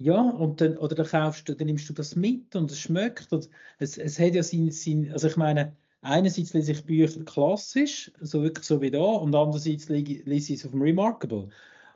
[0.00, 3.32] Ja, und dann, oder dann kaufst du, dann nimmst du das mit und es schmeckt.
[3.32, 8.10] Und es, es hat ja sein, sein, also ich meine, einerseits lese ich Bücher klassisch,
[8.20, 11.48] so wirklich so wie da, und andererseits lese ich es auf dem Remarkable.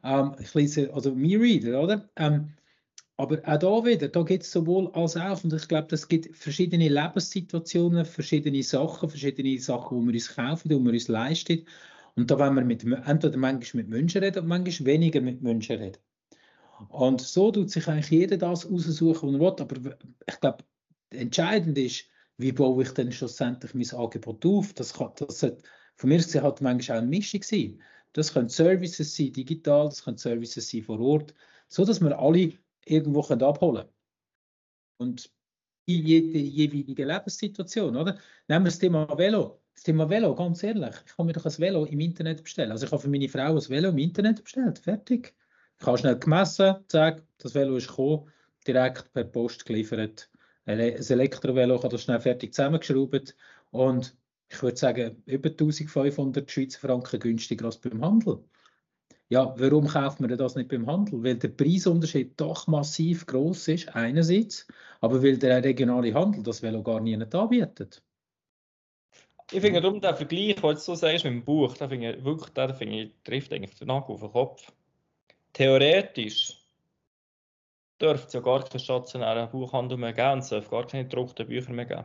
[0.02, 2.08] Ähm, ich lese, also Me-Reader, oder?
[2.16, 2.54] Ähm,
[3.18, 6.36] aber auch da wieder, da gibt es sowohl als auch, und ich glaube, es gibt
[6.36, 11.66] verschiedene Lebenssituationen, verschiedene Sachen, verschiedene Sachen, die wir uns kaufen, die wir uns leisten.
[12.16, 15.76] Und da wollen wir mit, entweder manchmal mit Menschen reden und manchmal weniger mit Menschen
[15.78, 15.98] reden.
[16.88, 19.92] Und so tut sich eigentlich jeder das aussuchen, was er will.
[19.92, 20.64] Aber ich glaube,
[21.10, 22.04] entscheidend ist,
[22.38, 24.72] wie baue ich denn schlussendlich mein Angebot auf?
[24.74, 25.62] Das, kann, das hat,
[25.96, 27.80] von mir ist halt manchmal auch eine Mischung sein.
[28.12, 31.34] Das können Services sein, digital, das können Services sein vor Ort,
[31.68, 32.52] so dass wir alle
[32.84, 33.92] irgendwo können abholen können.
[34.98, 35.30] Und
[35.86, 38.18] in jeder jeweiligen Lebenssituation, oder?
[38.48, 39.60] Nehmen wir das Thema Velo.
[39.74, 42.70] Das Thema Velo, ganz ehrlich, ich kann mir doch ein Velo im Internet bestellen.
[42.70, 45.34] Also ich habe für meine Frau ein Velo im Internet bestellt, fertig.
[45.82, 48.30] Ich habe schnell gemessen, zack, das Velo ist gekommen,
[48.64, 50.30] direkt per Post geliefert.
[50.64, 53.34] Ein Elektrovelo kann das schnell fertig zusammengeschraubt
[53.72, 54.16] und
[54.48, 58.44] ich würde sagen, über 1500 Schweizer Franken günstiger als beim Handel.
[59.28, 61.24] Ja, warum kauft man das nicht beim Handel?
[61.24, 64.68] Weil der Preisunterschied doch massiv groß ist, einerseits,
[65.00, 68.04] aber weil der regionale Handel das Velo gar nicht anbietet.
[69.50, 72.24] Ich finde darum der Vergleich, den du so sagst mit dem Buch, da finde ich
[72.24, 74.72] wirklich, der finde ich, trifft eigentlich den Nagel auf den Kopf
[75.52, 76.58] theoretisch
[78.00, 81.46] dürfte es ja gar keinen stationären Buchhandel mehr geben und es darf gar keine gedruckten
[81.46, 82.04] Bücher mehr geben.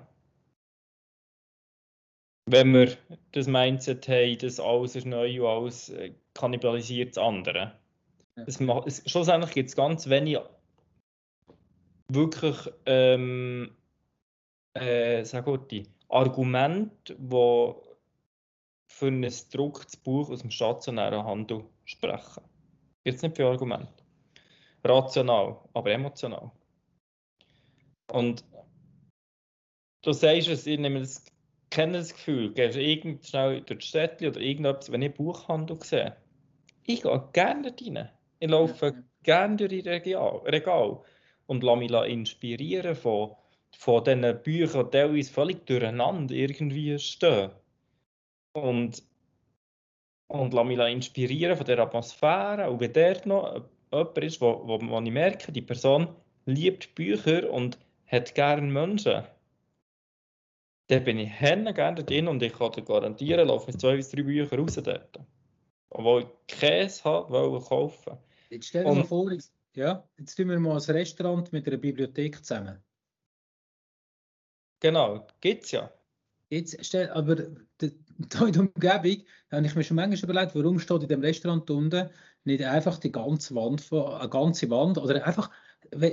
[2.50, 2.96] Wenn wir
[3.34, 7.78] das Mindset haben, dass alles ist neu und alles äh, kannibalisiert das andere.
[8.38, 8.44] Ja.
[8.46, 10.38] Es macht, es, schlussendlich gibt es ganz wenig
[12.10, 13.76] wirklich ähm,
[14.76, 15.74] äh, gut,
[16.10, 17.76] Argumente, die
[18.88, 22.44] für ein gedrucktes Buch aus dem stationären Handel sprechen.
[23.08, 23.88] Gibt es nicht viele Argumente.
[24.84, 26.52] Rational, aber emotional.
[28.12, 28.44] Und
[30.02, 31.24] du sagst es, ich nehme das,
[31.70, 36.18] kenne das Gefühl, gehst irgend schnell durch die Städte oder irgendetwas, wenn ich Buchhandel sehe.
[36.86, 38.10] Ich gehe gerne dort rein.
[38.40, 39.04] Ich laufe ja.
[39.24, 41.00] gerne durch die Regal, Regal
[41.46, 43.38] und lasse mich inspirieren von,
[43.72, 47.52] von diesen Büchern, die teilweise völlig durcheinander irgendwie stehen.
[48.52, 49.02] Und
[50.28, 52.70] und lasse mich inspirieren von der Atmosphäre.
[52.70, 56.10] Und wenn dort noch jemand ist, wo, wo, wo ich merke, die Person
[56.46, 59.24] liebt Bücher und hat gerne Menschen,
[60.88, 64.24] dann bin ich gerne drin und ich kann dir garantieren, laufe mit zwei bis drei
[64.24, 65.20] Bücher raus dort.
[65.90, 68.18] Obwohl ich Käse habe, wollte kaufen.
[68.50, 69.32] Jetzt stell dir mal vor,
[69.76, 72.82] ja, jetzt tun wir mal ein Restaurant mit einer Bibliothek zusammen.
[74.80, 75.92] Genau, gibt es ja.
[76.50, 77.36] Jetzt stell, aber
[78.38, 81.70] hier in der Umgebung habe ich mir schon manchmal überlegt, warum steht in dem Restaurant
[81.70, 82.10] unten
[82.44, 85.52] nicht einfach die ganze Wand, eine ganze Wand oder einfach,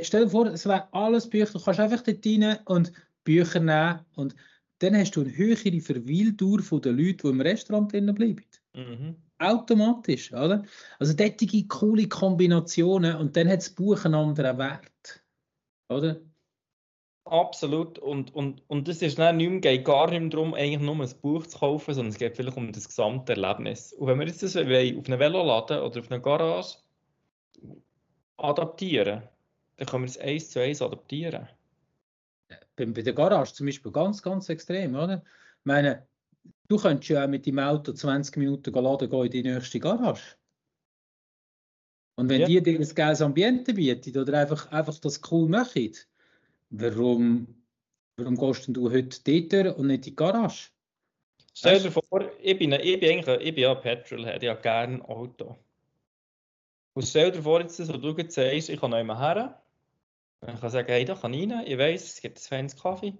[0.02, 2.92] stell dir vor, es wäre alles Bücher, du kannst einfach dort rein und
[3.24, 4.34] Bücher nehmen und
[4.80, 8.44] dann hast du eine höhere Verweildauer von den Leuten, die im Restaurant drinnen bleiben.
[8.74, 9.16] Mhm.
[9.38, 10.64] Automatisch, oder?
[10.98, 15.24] Also solche coole Kombinationen und dann hat das Buch einen anderen Wert,
[15.88, 16.20] oder?
[17.26, 17.98] Absolut.
[17.98, 21.10] Und, und, und das ist nicht mehr, geht gar nicht mehr darum, eigentlich nur ein
[21.22, 23.94] Buch zu kaufen, sondern es geht vielleicht um das gesamte Erlebnis.
[23.94, 26.76] Und wenn wir jetzt das auf einem Veloladen oder auf einer Garage
[28.36, 29.22] adaptieren,
[29.76, 31.48] dann können wir es eins zu eins adaptieren.
[32.76, 35.22] Bei, bei der Garage zum Beispiel ganz, ganz extrem, oder?
[35.24, 36.06] Ich meine,
[36.68, 40.36] du könntest ja auch mit dem Auto 20 Minuten laden gehen in die nächste Garage.
[42.16, 42.46] Und wenn ja.
[42.46, 45.90] die dir ein geiles Ambiente bieten oder einfach, einfach das cool machen,
[46.76, 47.46] Warum,
[48.16, 50.70] warum gehst du heute dort und nicht in die Garage?
[51.54, 52.02] Stell dir vor,
[52.42, 55.56] ich bin, ich bin eigentlich ich bin ja Petrolhead, ich habe gerne ein Auto.
[56.94, 59.62] Und stell dir vor, jetzt, so du jetzt sagst, ich kann noch einmal her.
[60.48, 61.64] Ich kann sagen, hey, da kann ich rein.
[61.64, 63.14] Ich weiss, es gibt ein feines Kaffee.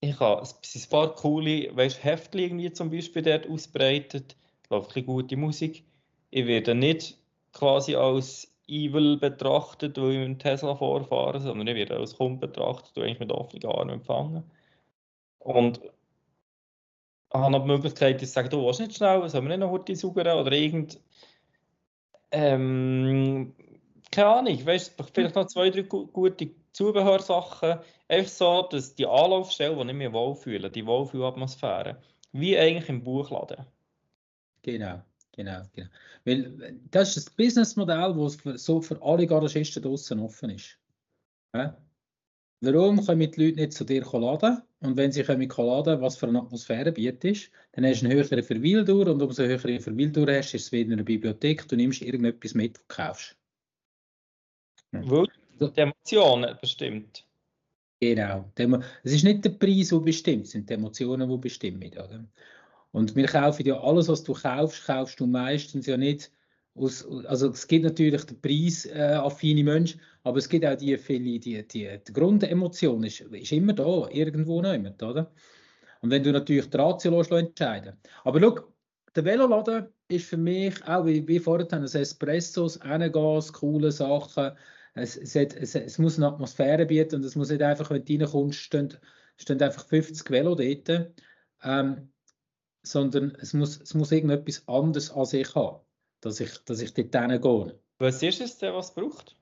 [0.00, 4.36] Ich habe ein paar coole weißt, Heftchen irgendwie zum Beispiel dort ausbreitet.
[4.70, 5.84] Läuft ein gute Musik.
[6.30, 7.18] Ich werde nicht
[7.52, 12.46] quasi als evil betrachtet, weil ich mit dem Tesla vorfahre, sondern ich werde als Kunde
[12.46, 14.44] betrachtet und eigentlich mit offenen Armen empfangen.
[15.38, 15.80] Und,
[17.32, 19.96] habe noch die Möglichkeit, zu sagen, du willst nicht schnell, sollen wir nicht noch heute
[19.96, 21.00] saugen oder irgend.
[22.30, 23.54] Ähm,
[24.10, 27.78] keine Ahnung, weißt vielleicht noch zwei, drei gute Zubehörsachen.
[28.08, 31.98] Einfach so, dass die Anlaufstelle, die ich mich wohlfühle, die Wohlfühlatmosphäre,
[32.32, 33.66] wie eigentlich im Buchladen.
[34.62, 35.02] Genau,
[35.32, 35.88] genau, genau.
[36.24, 40.78] Weil das ist das Businessmodell, das so für alle Garagisten draußen offen ist.
[41.54, 41.76] Ja?
[42.60, 44.62] Warum können die Leute nicht zu dir laden?
[44.80, 48.42] Und wenn sie kommen laden, was für eine Atmosphäre bietet, dann hast du eine höhere
[48.42, 52.78] Verweildauer und umso höhere Verweildauer hast, ist es wieder eine Bibliothek, du nimmst irgendetwas mit,
[52.78, 53.36] was du kaufst.
[54.92, 55.10] Ja.
[55.10, 55.26] Weil
[55.58, 57.26] die Emotionen bestimmt.
[58.00, 58.50] Genau.
[59.02, 61.90] Es ist nicht der Preis, der bestimmt, es sind die Emotionen, die bestimmen.
[61.92, 62.24] Oder?
[62.92, 66.30] Und wir kaufen ja alles, was du kaufst, kaufst du meistens ja nicht
[66.74, 71.38] aus, also es gibt natürlich den Preis äh, Menschen, aber es gibt auch die viele,
[71.38, 75.32] die, die, die Grundemotion ist, ist immer da, irgendwo nicht, oder?
[76.00, 78.72] Und wenn du natürlich die Ratio entscheiden Aber schau,
[79.14, 84.52] der Veloladen ist für mich auch, wie, wie vorhin, ein Espressos, Gas, coole Sachen.
[84.94, 88.04] Es, es, hat, es, es, muss eine Atmosphäre bieten und es muss nicht einfach, wenn
[88.04, 88.94] du reinkommst, stehen,
[89.36, 91.12] stehen einfach 50 Velo dort,
[91.62, 92.11] ähm,
[92.82, 95.80] sondern es muss, es muss irgendetwas anderes an sich haben
[96.22, 97.78] dass ich, dass ich dort gehe.
[97.98, 99.36] Was ist es denn, was es braucht?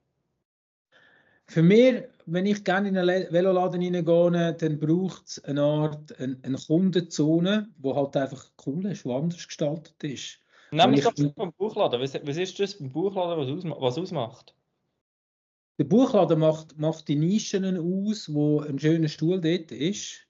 [1.47, 6.39] Für mich, wenn ich gerne in einen Veloladen reingehe, dann braucht es eine Art eine,
[6.43, 10.39] eine Kundenzone, die halt einfach cool ist, die anders gestaltet ist.
[10.71, 12.01] Nehmen wir doch vom Buchladen.
[12.01, 14.55] Was, was ist das beim Buchladen, was, ausma was ausmacht?
[15.79, 20.29] Der Buchladen macht, macht die Nischen aus, wo ein schöner Stuhl dort ist,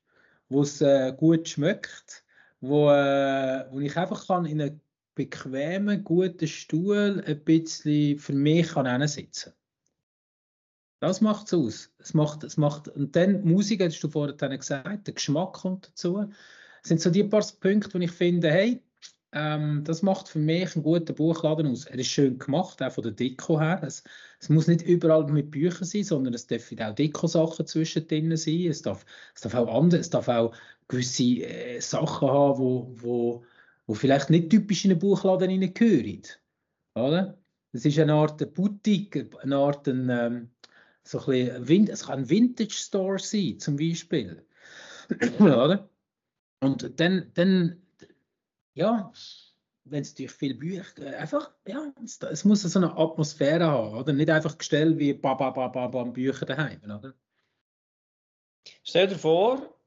[0.48, 2.24] wo es äh, gut schmeckt,
[2.60, 4.80] wo, äh, wo ich einfach kann in eine
[5.14, 9.52] bequemen, guten Stuhl ein bisschen für mich kann sitzen
[11.00, 11.92] Das macht es aus.
[11.98, 16.26] Es macht, es macht, und dann Musik, hast du vorhin gesagt, der Geschmack kommt dazu.
[16.82, 18.82] Das sind so die paar Punkte, wo ich finde, hey,
[19.32, 21.84] ähm, das macht für mich einen guten Buchladen aus.
[21.84, 23.80] Er ist schön gemacht, auch von der Deko her.
[23.84, 24.02] Es,
[24.40, 28.66] es muss nicht überall mit Büchern sein, sondern es dürfen auch Deko-Sachen zwischendrin sein.
[28.66, 29.04] Es darf,
[29.34, 30.54] es darf auch andere, es darf auch
[30.90, 33.44] gewisse äh, Sachen haben, wo, wo
[33.88, 37.34] die vielleicht nicht typisch in einen Buchladen hineingehören.
[37.72, 40.50] Es ist eine Art Boutique, eine Art ein, ähm,
[41.04, 44.44] so ein bisschen, es kann ein Vintage Store sein, zum Beispiel.
[45.38, 45.88] Oder?
[46.60, 47.80] Und dann, dann
[48.74, 49.12] ja,
[49.84, 53.94] wenn es durch viele Bücher, äh, einfach, ja, es, es, muss so eine Atmosphäre haben,
[53.94, 54.12] oder?
[54.12, 57.14] Nicht einfach gestellt wie ba, ba, ba, ba, ba Bücher daheim, oder?
[58.82, 59.79] Stell dir vor,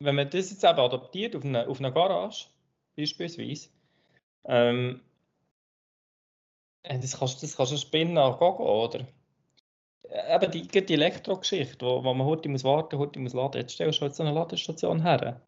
[0.00, 2.46] wenn man das jetzt eben adaptiert auf eine, auf eine Garage,
[2.96, 3.68] beispielsweise,
[4.44, 5.00] ähm,
[6.82, 9.06] äh, das kannst, das kannst du spinnen nach Gogo, oder?
[10.08, 13.60] Äh, eben die, die Elektrogeschichte, wo, wo man heute muss warten, heute muss laden.
[13.60, 15.40] Jetzt stellst du halt so eine Ladestation her.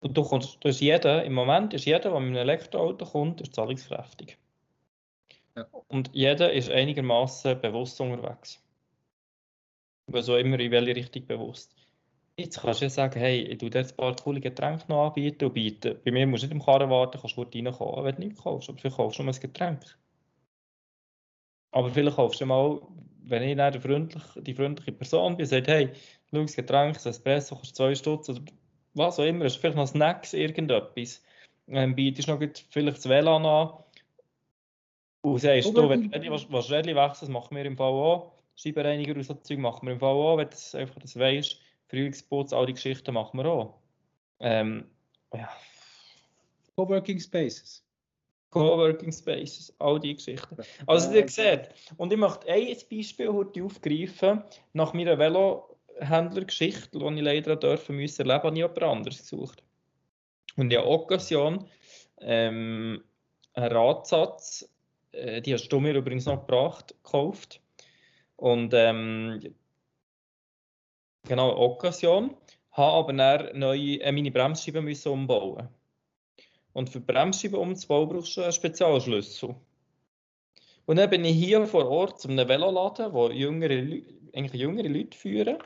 [0.00, 3.40] Und du kommst, du ist jeder, im Moment ist jeder, der mit einem Elektroauto kommt,
[3.40, 4.36] ist zahlungskräftig.
[5.56, 5.66] Ja.
[5.88, 8.60] Und jeder ist einigermaßen bewusst unterwegs.
[10.12, 11.76] Also immer in welche Richtung bewusst.
[12.36, 15.44] Jetzt kannst du ja sagen, hey, ich tue dir ein paar coole Getränke noch anbieten
[15.44, 15.98] und bieten.
[16.04, 18.70] Bei mir musst du nicht im Karren warten, kannst du reinkommen, wenn du nichts kaufst.
[18.70, 19.98] Aber vielleicht kaufst du nur ein Getränk.
[21.72, 22.80] Aber vielleicht kaufst du mal,
[23.24, 25.90] wenn ich dann freundlich, die freundliche Person bin, sagt, hey,
[26.30, 28.40] schau, das Getränk, das Espresso kostet zwei Stutz oder
[28.94, 31.22] was auch immer, vielleicht noch Snacks, irgendetwas.
[31.68, 33.72] Ähm, bietest noch vielleicht das WLAN an
[35.22, 36.32] und sagst, du, wenn du
[36.70, 38.32] Rädchen wechselst, machen wir im Fall auch.
[38.56, 41.61] Scheibenreiniger und so Zeug machen wir im Fall wenn du einfach das weißt.
[41.92, 43.74] Frühlingsputz, all die Geschichten machen wir auch.
[44.40, 44.86] Ähm,
[45.34, 45.48] ja.
[46.74, 47.84] Coworking Spaces.
[48.48, 50.56] Coworking Spaces, all die Geschichten.
[50.86, 51.68] Also, ihr seht,
[51.98, 58.22] und ich möchte ein Beispiel heute aufgreifen, nach meiner Velohändlergeschichte, die ich leider dürfen müssen
[58.22, 59.62] erleben, habe ich jemand anderes gesucht.
[60.56, 61.66] Und in Occasion,
[62.20, 63.04] ähm,
[63.52, 64.66] einen Radsatz,
[65.12, 67.60] äh, die hast du mir übrigens noch gebracht, gekauft.
[68.36, 69.40] Und ähm,
[71.26, 72.36] genau, Occasion,
[72.72, 75.68] habe aber dann neue, äh, meine Bremsscheiben müssen umbauen.
[76.72, 79.54] Und für Bremsscheiben umzubauen brauchst du einen Spezialschlüssel.
[80.86, 84.02] Und dann bin ich hier vor Ort zu einem Veloladen, wo jüngere,
[84.34, 85.58] eigentlich jüngere Leute führen.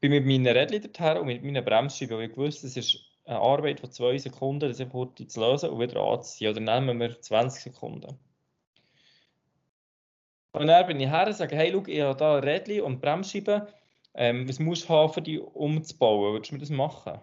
[0.00, 3.38] Bin mit meinen Rädchen dorthin und mit meinen Bremsscheiben, weil ich wusste, es ist eine
[3.38, 6.50] Arbeit von zwei Sekunden, das einfach heute zu lösen und wieder anzuziehen.
[6.50, 8.18] Oder nehmen wir 20 Sekunden.
[10.52, 13.62] Und dann bin ich her und sage, hey, schau, ich habe hier Rädchen und Bremsscheiben
[14.14, 16.32] ähm, was musst du haben, um die umzubauen?
[16.32, 17.20] Würdest du mir das machen?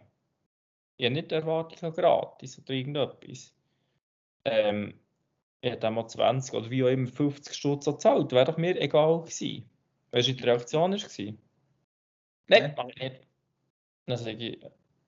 [0.98, 3.54] Ich habe nicht erwartet, gratis oder irgendetwas.
[4.46, 5.00] Ähm,
[5.62, 8.32] ich hätte mal 20 oder wie auch immer 50 Stutz gezahlt.
[8.32, 9.70] Wäre doch mir egal gewesen.
[10.12, 11.34] Weißt du, die Reaktion war?
[12.48, 13.22] Nein, mach ich nicht.
[14.06, 14.60] Dann sage ich,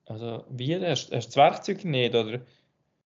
[0.04, 0.74] Also, wie?
[0.74, 2.14] Hast, hast du das Werkzeug nicht?
[2.14, 2.34] Oder?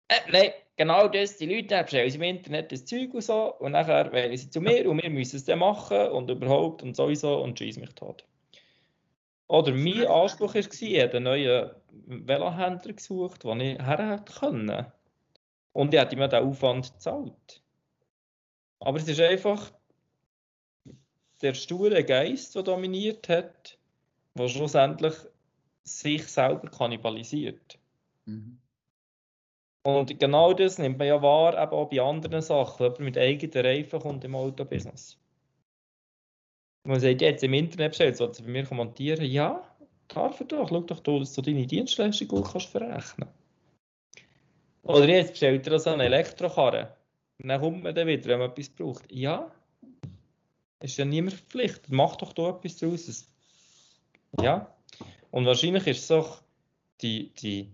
[0.08, 1.38] Äh, nein, genau das.
[1.38, 3.54] Die Leute bestellen im Internet das Zeug und so.
[3.56, 6.96] Und nachher wählen sie zu mir und wir müssen es dann machen und überhaupt und
[6.96, 8.26] sowieso und schieß mich tot.
[9.52, 11.72] Oder mein Anspruch war, ich habe einen neuen
[12.06, 14.86] Velohändler gesucht, den ich her hätte können.
[15.74, 17.62] Und ich hätte mir den Aufwand gezahlt.
[18.80, 19.74] Aber es ist einfach
[21.42, 23.78] der sture Geist, der dominiert hat,
[24.36, 25.16] der schlussendlich
[25.84, 27.78] sich selber kannibalisiert.
[28.24, 28.58] Mhm.
[29.84, 33.66] Und genau das nimmt man ja wahr, eben auch bei anderen Sachen, aber mit eigenen
[33.66, 35.18] Reifen kommt im Autobusiness.
[36.84, 39.64] Man sagt jetzt im Internet bestellt, sollst du bei mir kommentieren, ja,
[40.08, 43.30] darf er doch, schau doch, dass du deine Dienstleistung gut kannst verrechnen
[44.84, 46.96] Oder jetzt bestellt er so eine Elektrokarre,
[47.40, 49.12] dann kommt man dann wieder, wenn man etwas braucht.
[49.12, 49.52] Ja,
[50.82, 53.28] ist ja niemand verpflichtet, mach doch da etwas draus.
[54.42, 54.76] Ja,
[55.30, 56.42] und wahrscheinlich ist es auch
[57.02, 57.70] die, die,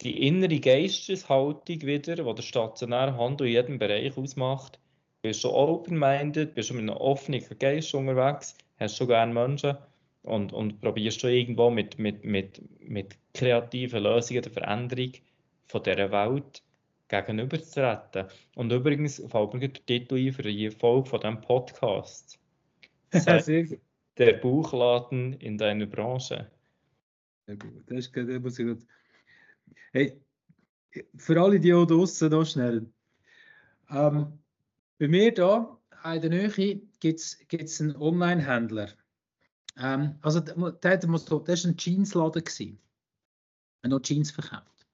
[0.00, 4.80] die innere Geisteshaltung wieder, die der stationäre Handel in jedem Bereich ausmacht.
[5.26, 9.76] Bist du open-minded, bist du mit einem offenen Geist unterwegs, hast schon gerne Menschen
[10.22, 15.14] und, und probierst du irgendwo mit, mit, mit, mit kreativen Lösungen der Veränderung
[15.66, 16.62] von dieser Welt
[17.08, 18.26] gegenüberzutreten.
[18.54, 22.38] Und übrigens fällt mir der Titel ein für die Folge von diesem Podcast.
[24.16, 26.48] der Buchladen in deiner Branche.
[27.46, 27.82] Sehr gut.
[27.88, 28.86] Das ist gut, das ich gut.
[29.92, 30.20] Hey,
[31.16, 32.86] für alle, die auch draußen noch schnell.
[33.90, 34.38] Ähm,
[34.98, 38.90] bei mir hier in der Nähe gibt es einen Online-Händler.
[39.78, 42.42] Ähm, also, der, der, der war ein Jeansladen.
[43.82, 44.86] Er hat noch Jeans verkauft.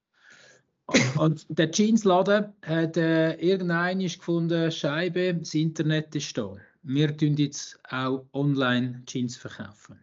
[1.18, 6.56] Und der Jeansladen hat äh, irgendein gefunden, Scheibe, das Internet ist da.
[6.82, 10.00] Wir tun jetzt auch online Jeans verkaufen.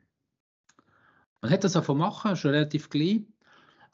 [1.42, 3.28] Man hat das auch machen, schon relativ klein.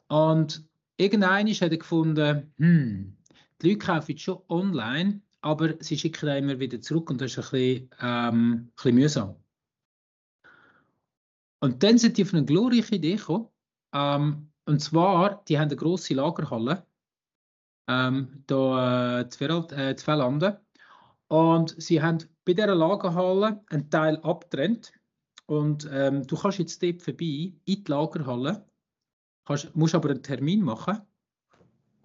[0.08, 0.64] Und
[0.96, 3.16] irgendein hat er gefunden, hm,
[3.60, 7.32] die Leute kaufen jetzt schon online, aber sie schicken dann immer wieder zurück und das
[7.32, 9.36] ist ein bisschen, ähm, ein bisschen mühsam.
[11.60, 13.48] Und dann sind die auf eine glorreiche Idee gekommen.
[13.94, 16.84] Ähm, und zwar, die haben eine grosse Lagerhalle
[17.88, 20.60] ähm, da äh, zu, äh.
[21.28, 24.92] Und sie haben bei dieser Lagerhalle einen Teil abgetrennt.
[25.46, 28.68] Und ähm, du kannst jetzt dort vorbei in die Lagerhalle,
[29.44, 31.02] kannst, musst aber einen Termin machen.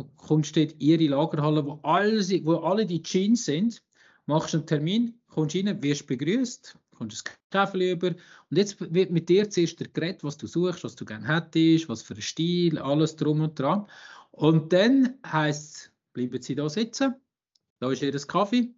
[0.01, 3.83] Du kommst dort in ihre Lagerhalle, wo alle, wo alle die Jeans sind,
[4.25, 9.29] machst einen Termin, kommst rein, wirst begrüßt, kommst ein Kaffee über und jetzt wird mit
[9.29, 12.79] dir zuerst der Gerät, was du suchst, was du gerne hättest, was für ein Stil,
[12.79, 13.85] alles drum und dran.
[14.31, 17.13] Und dann heisst es, bleiben Sie da sitzen,
[17.79, 18.73] da ist Ihr Kaffee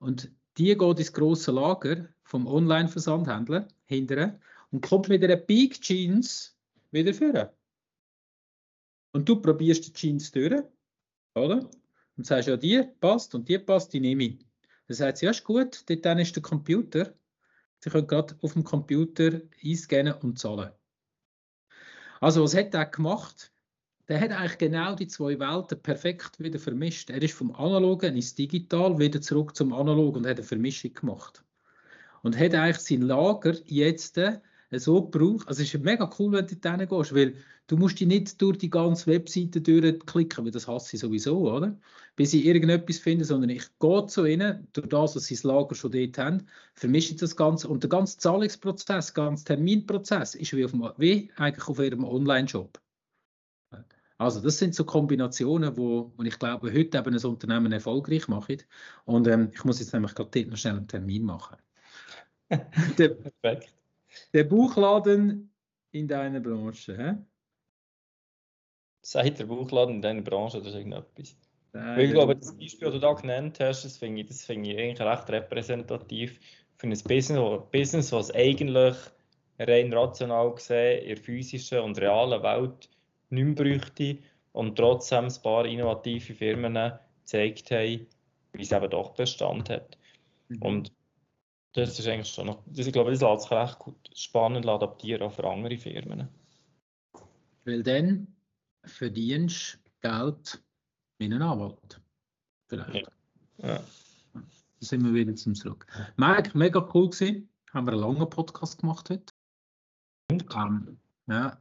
[0.00, 4.38] und die geht ins grosse Lager vom Online-Versandhändler hinterher
[4.70, 6.54] und kommt mit einer Big Jeans
[6.90, 7.48] wieder führen.
[9.12, 10.62] Und du probierst die Jeans durch,
[11.34, 11.70] oder?
[12.16, 14.38] Und sagst, ja, die passt und die passt, die nehme ich.
[14.88, 17.14] Dann sagt sie, ja, ist gut, dort ist der Computer.
[17.80, 20.70] Sie können gerade auf dem Computer einscannen und zahlen.
[22.20, 23.52] Also, was hat er gemacht?
[24.08, 27.10] der hat eigentlich genau die zwei Welten perfekt wieder vermischt.
[27.10, 31.44] Er ist vom Analogen ins Digital wieder zurück zum Analogen und hat eine Vermischung gemacht.
[32.22, 34.18] Und hat eigentlich sein Lager jetzt
[34.80, 35.48] so gebraucht.
[35.48, 37.34] Also es ist mega cool, wenn du da gehst, weil
[37.66, 41.78] du musst dich nicht durch die ganze Webseite durchklicken, weil das hasse ich sowieso, oder?
[42.16, 45.74] Bis ich irgendetwas finde, sondern ich gehe zu ihnen, durch das, was sie das Lager
[45.74, 50.64] schon dort haben, vermische das Ganze und der ganze Zahlungsprozess, der ganze Terminprozess ist wie,
[50.64, 52.80] auf dem, wie eigentlich auf ihrem Online-Shop.
[54.18, 58.58] Also das sind so Kombinationen, wo, wo ich glaube, heute eben ein Unternehmen erfolgreich machen.
[59.04, 61.56] Und ähm, ich muss jetzt nämlich gerade noch schnell einen Termin machen.
[62.48, 63.81] Perfekt.
[64.32, 65.54] Der Buchladen
[65.92, 66.96] in deiner Branche.
[66.96, 67.14] Hä?
[69.02, 71.36] Sagt der Buchladen in deiner Branche oder irgendetwas?
[71.72, 74.66] Nein, ich glaube, das Beispiel, das du da genannt hast, das finde ich, das find
[74.66, 76.38] ich eigentlich recht repräsentativ
[76.76, 78.96] für ein Business, Business, was eigentlich
[79.58, 82.90] rein rational gesehen in der physischen und realen Welt
[83.30, 84.18] nicht mehr bräuchte
[84.52, 88.06] und trotzdem ein paar innovative Firmen gezeigt haben,
[88.52, 89.96] wie es eben doch Bestand hat.
[90.48, 90.62] Mhm.
[90.62, 90.92] Und
[91.72, 95.22] das ist eigentlich schon noch, das, ich glaube, das lässt sich recht gut spannend adaptieren
[95.22, 96.28] auch für andere Firmen.
[97.64, 98.26] Weil dann
[98.84, 100.62] verdienst du Geld
[101.18, 102.00] mit einem Anwalt.
[102.68, 103.08] Vielleicht.
[103.58, 103.68] Ja.
[103.68, 103.84] ja.
[104.34, 104.42] Da
[104.80, 105.86] sind wir wieder zum Zurück.
[106.16, 107.48] Mike, mega cool gewesen.
[107.72, 109.32] Haben wir einen langen Podcast gemacht heute.
[110.30, 110.44] Und?
[110.54, 110.98] Ähm,
[111.28, 111.56] ja.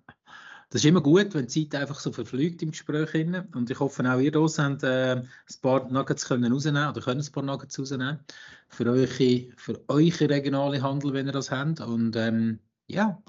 [0.72, 3.13] Das ist immer gut, wenn die Zeit einfach so verfliegt im Gespräch.
[3.53, 5.28] Und ich hoffe, auch ihr draußen habt äh, ein
[5.61, 8.19] paar Nuggets können rausnehmen oder können ein paar Nuggets rausnehmen
[8.69, 11.82] für eure, für eure regionale Handel, wenn ihr das habt.
[11.82, 13.22] Und ähm, ja,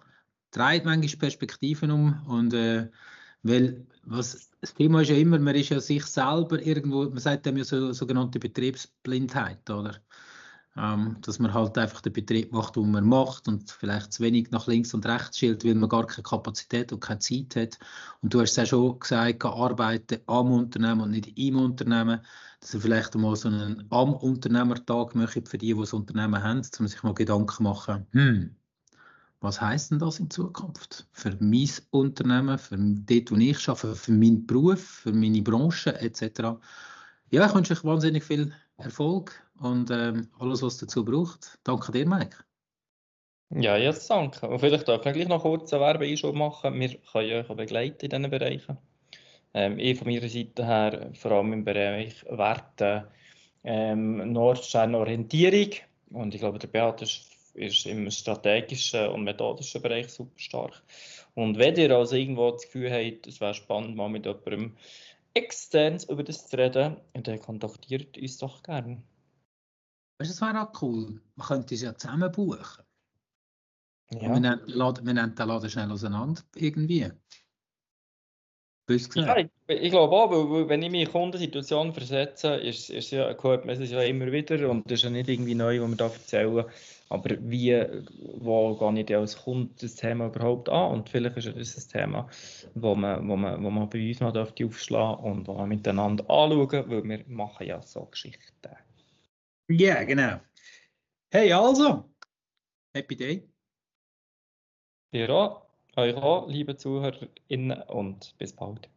[0.53, 2.89] dreht manchmal Perspektiven um und äh,
[3.43, 7.47] weil was, das Thema ist ja immer, man ist ja sich selber irgendwo, man sagt
[7.47, 10.01] dem ja so, sogenannte Betriebsblindheit, oder?
[10.75, 14.51] Ähm, dass man halt einfach den Betrieb macht, den man macht und vielleicht zu wenig
[14.53, 17.79] nach links und rechts schielt, weil man gar keine Kapazität und keine Zeit hat.
[18.23, 22.21] Und du hast es ja schon gesagt, arbeiten am Unternehmen und nicht im Unternehmen,
[22.61, 26.63] dass er vielleicht mal so einen am Unternehmertag möchte für die, die das Unternehmen haben,
[26.79, 28.57] um sich mal Gedanken machen, hm,
[29.43, 31.07] was heißt denn das in Zukunft?
[31.13, 36.61] Für mein Unternehmen, für dort, wo ich arbeite, für meinen Beruf, für meine Branche etc.
[37.31, 39.33] Ja, ich wünsche euch wahnsinnig viel Erfolg
[39.63, 41.59] und ähm, alles, was dazu braucht.
[41.65, 42.37] Danke dir, Mike.
[43.51, 44.49] Ja, jetzt danke.
[44.49, 46.79] Und vielleicht darf ich gleich noch kurz eine Werbeeinschub machen.
[46.81, 48.79] Wir können euch begleiten in diesen Bereichen.
[49.55, 53.09] Ähm, ich von meiner Seite her, vor allem im Bereich Werte,
[53.65, 55.71] ähm, Nordstern-Orientierung.
[56.11, 60.83] Und ich glaube, der Beat ist ist im strategischen und methodischen Bereich super stark.
[61.35, 64.77] Und wenn ihr also irgendwo das Gefühl habt, es wäre spannend, mal mit jemandem
[65.35, 69.03] extern über das zu reden, dann kontaktiert uns doch gerne.
[70.23, 71.21] Weißt du, das wäre auch cool.
[71.35, 72.85] Man könnte es ja zusammen buchen.
[74.13, 74.21] Ja.
[74.21, 77.11] Wir, nehmen, wir nehmen den Laden schnell auseinander, irgendwie.
[79.15, 83.35] Ja, ich, ich, glaube auch, weil, wenn ich mich in Kundensituation versetze, ist, ist ja,
[83.43, 85.97] hört man es ja immer wieder und das ist ja nicht irgendwie neu, was wir
[85.97, 86.65] da erzählen.
[87.09, 87.85] Aber wie,
[88.39, 90.93] wo gehe ich als Kunde das Thema überhaupt an?
[90.93, 92.29] Und vielleicht ist das ein Thema,
[92.75, 96.85] wo man, wo man, wo man bei uns mal aufschlagen und wo wir miteinander anschauen,
[96.89, 98.77] weil wir machen ja so Geschichten.
[99.73, 100.41] Ja, yeah, genau.
[101.31, 102.13] Hey, also,
[102.95, 103.49] Happy Day.
[105.15, 105.67] Dir auch,
[105.97, 108.89] euch auch, liebe ZuhörerInnen, und bis bald.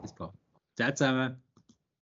[0.00, 0.32] Bis bald.
[0.74, 1.45] Ciao zusammen.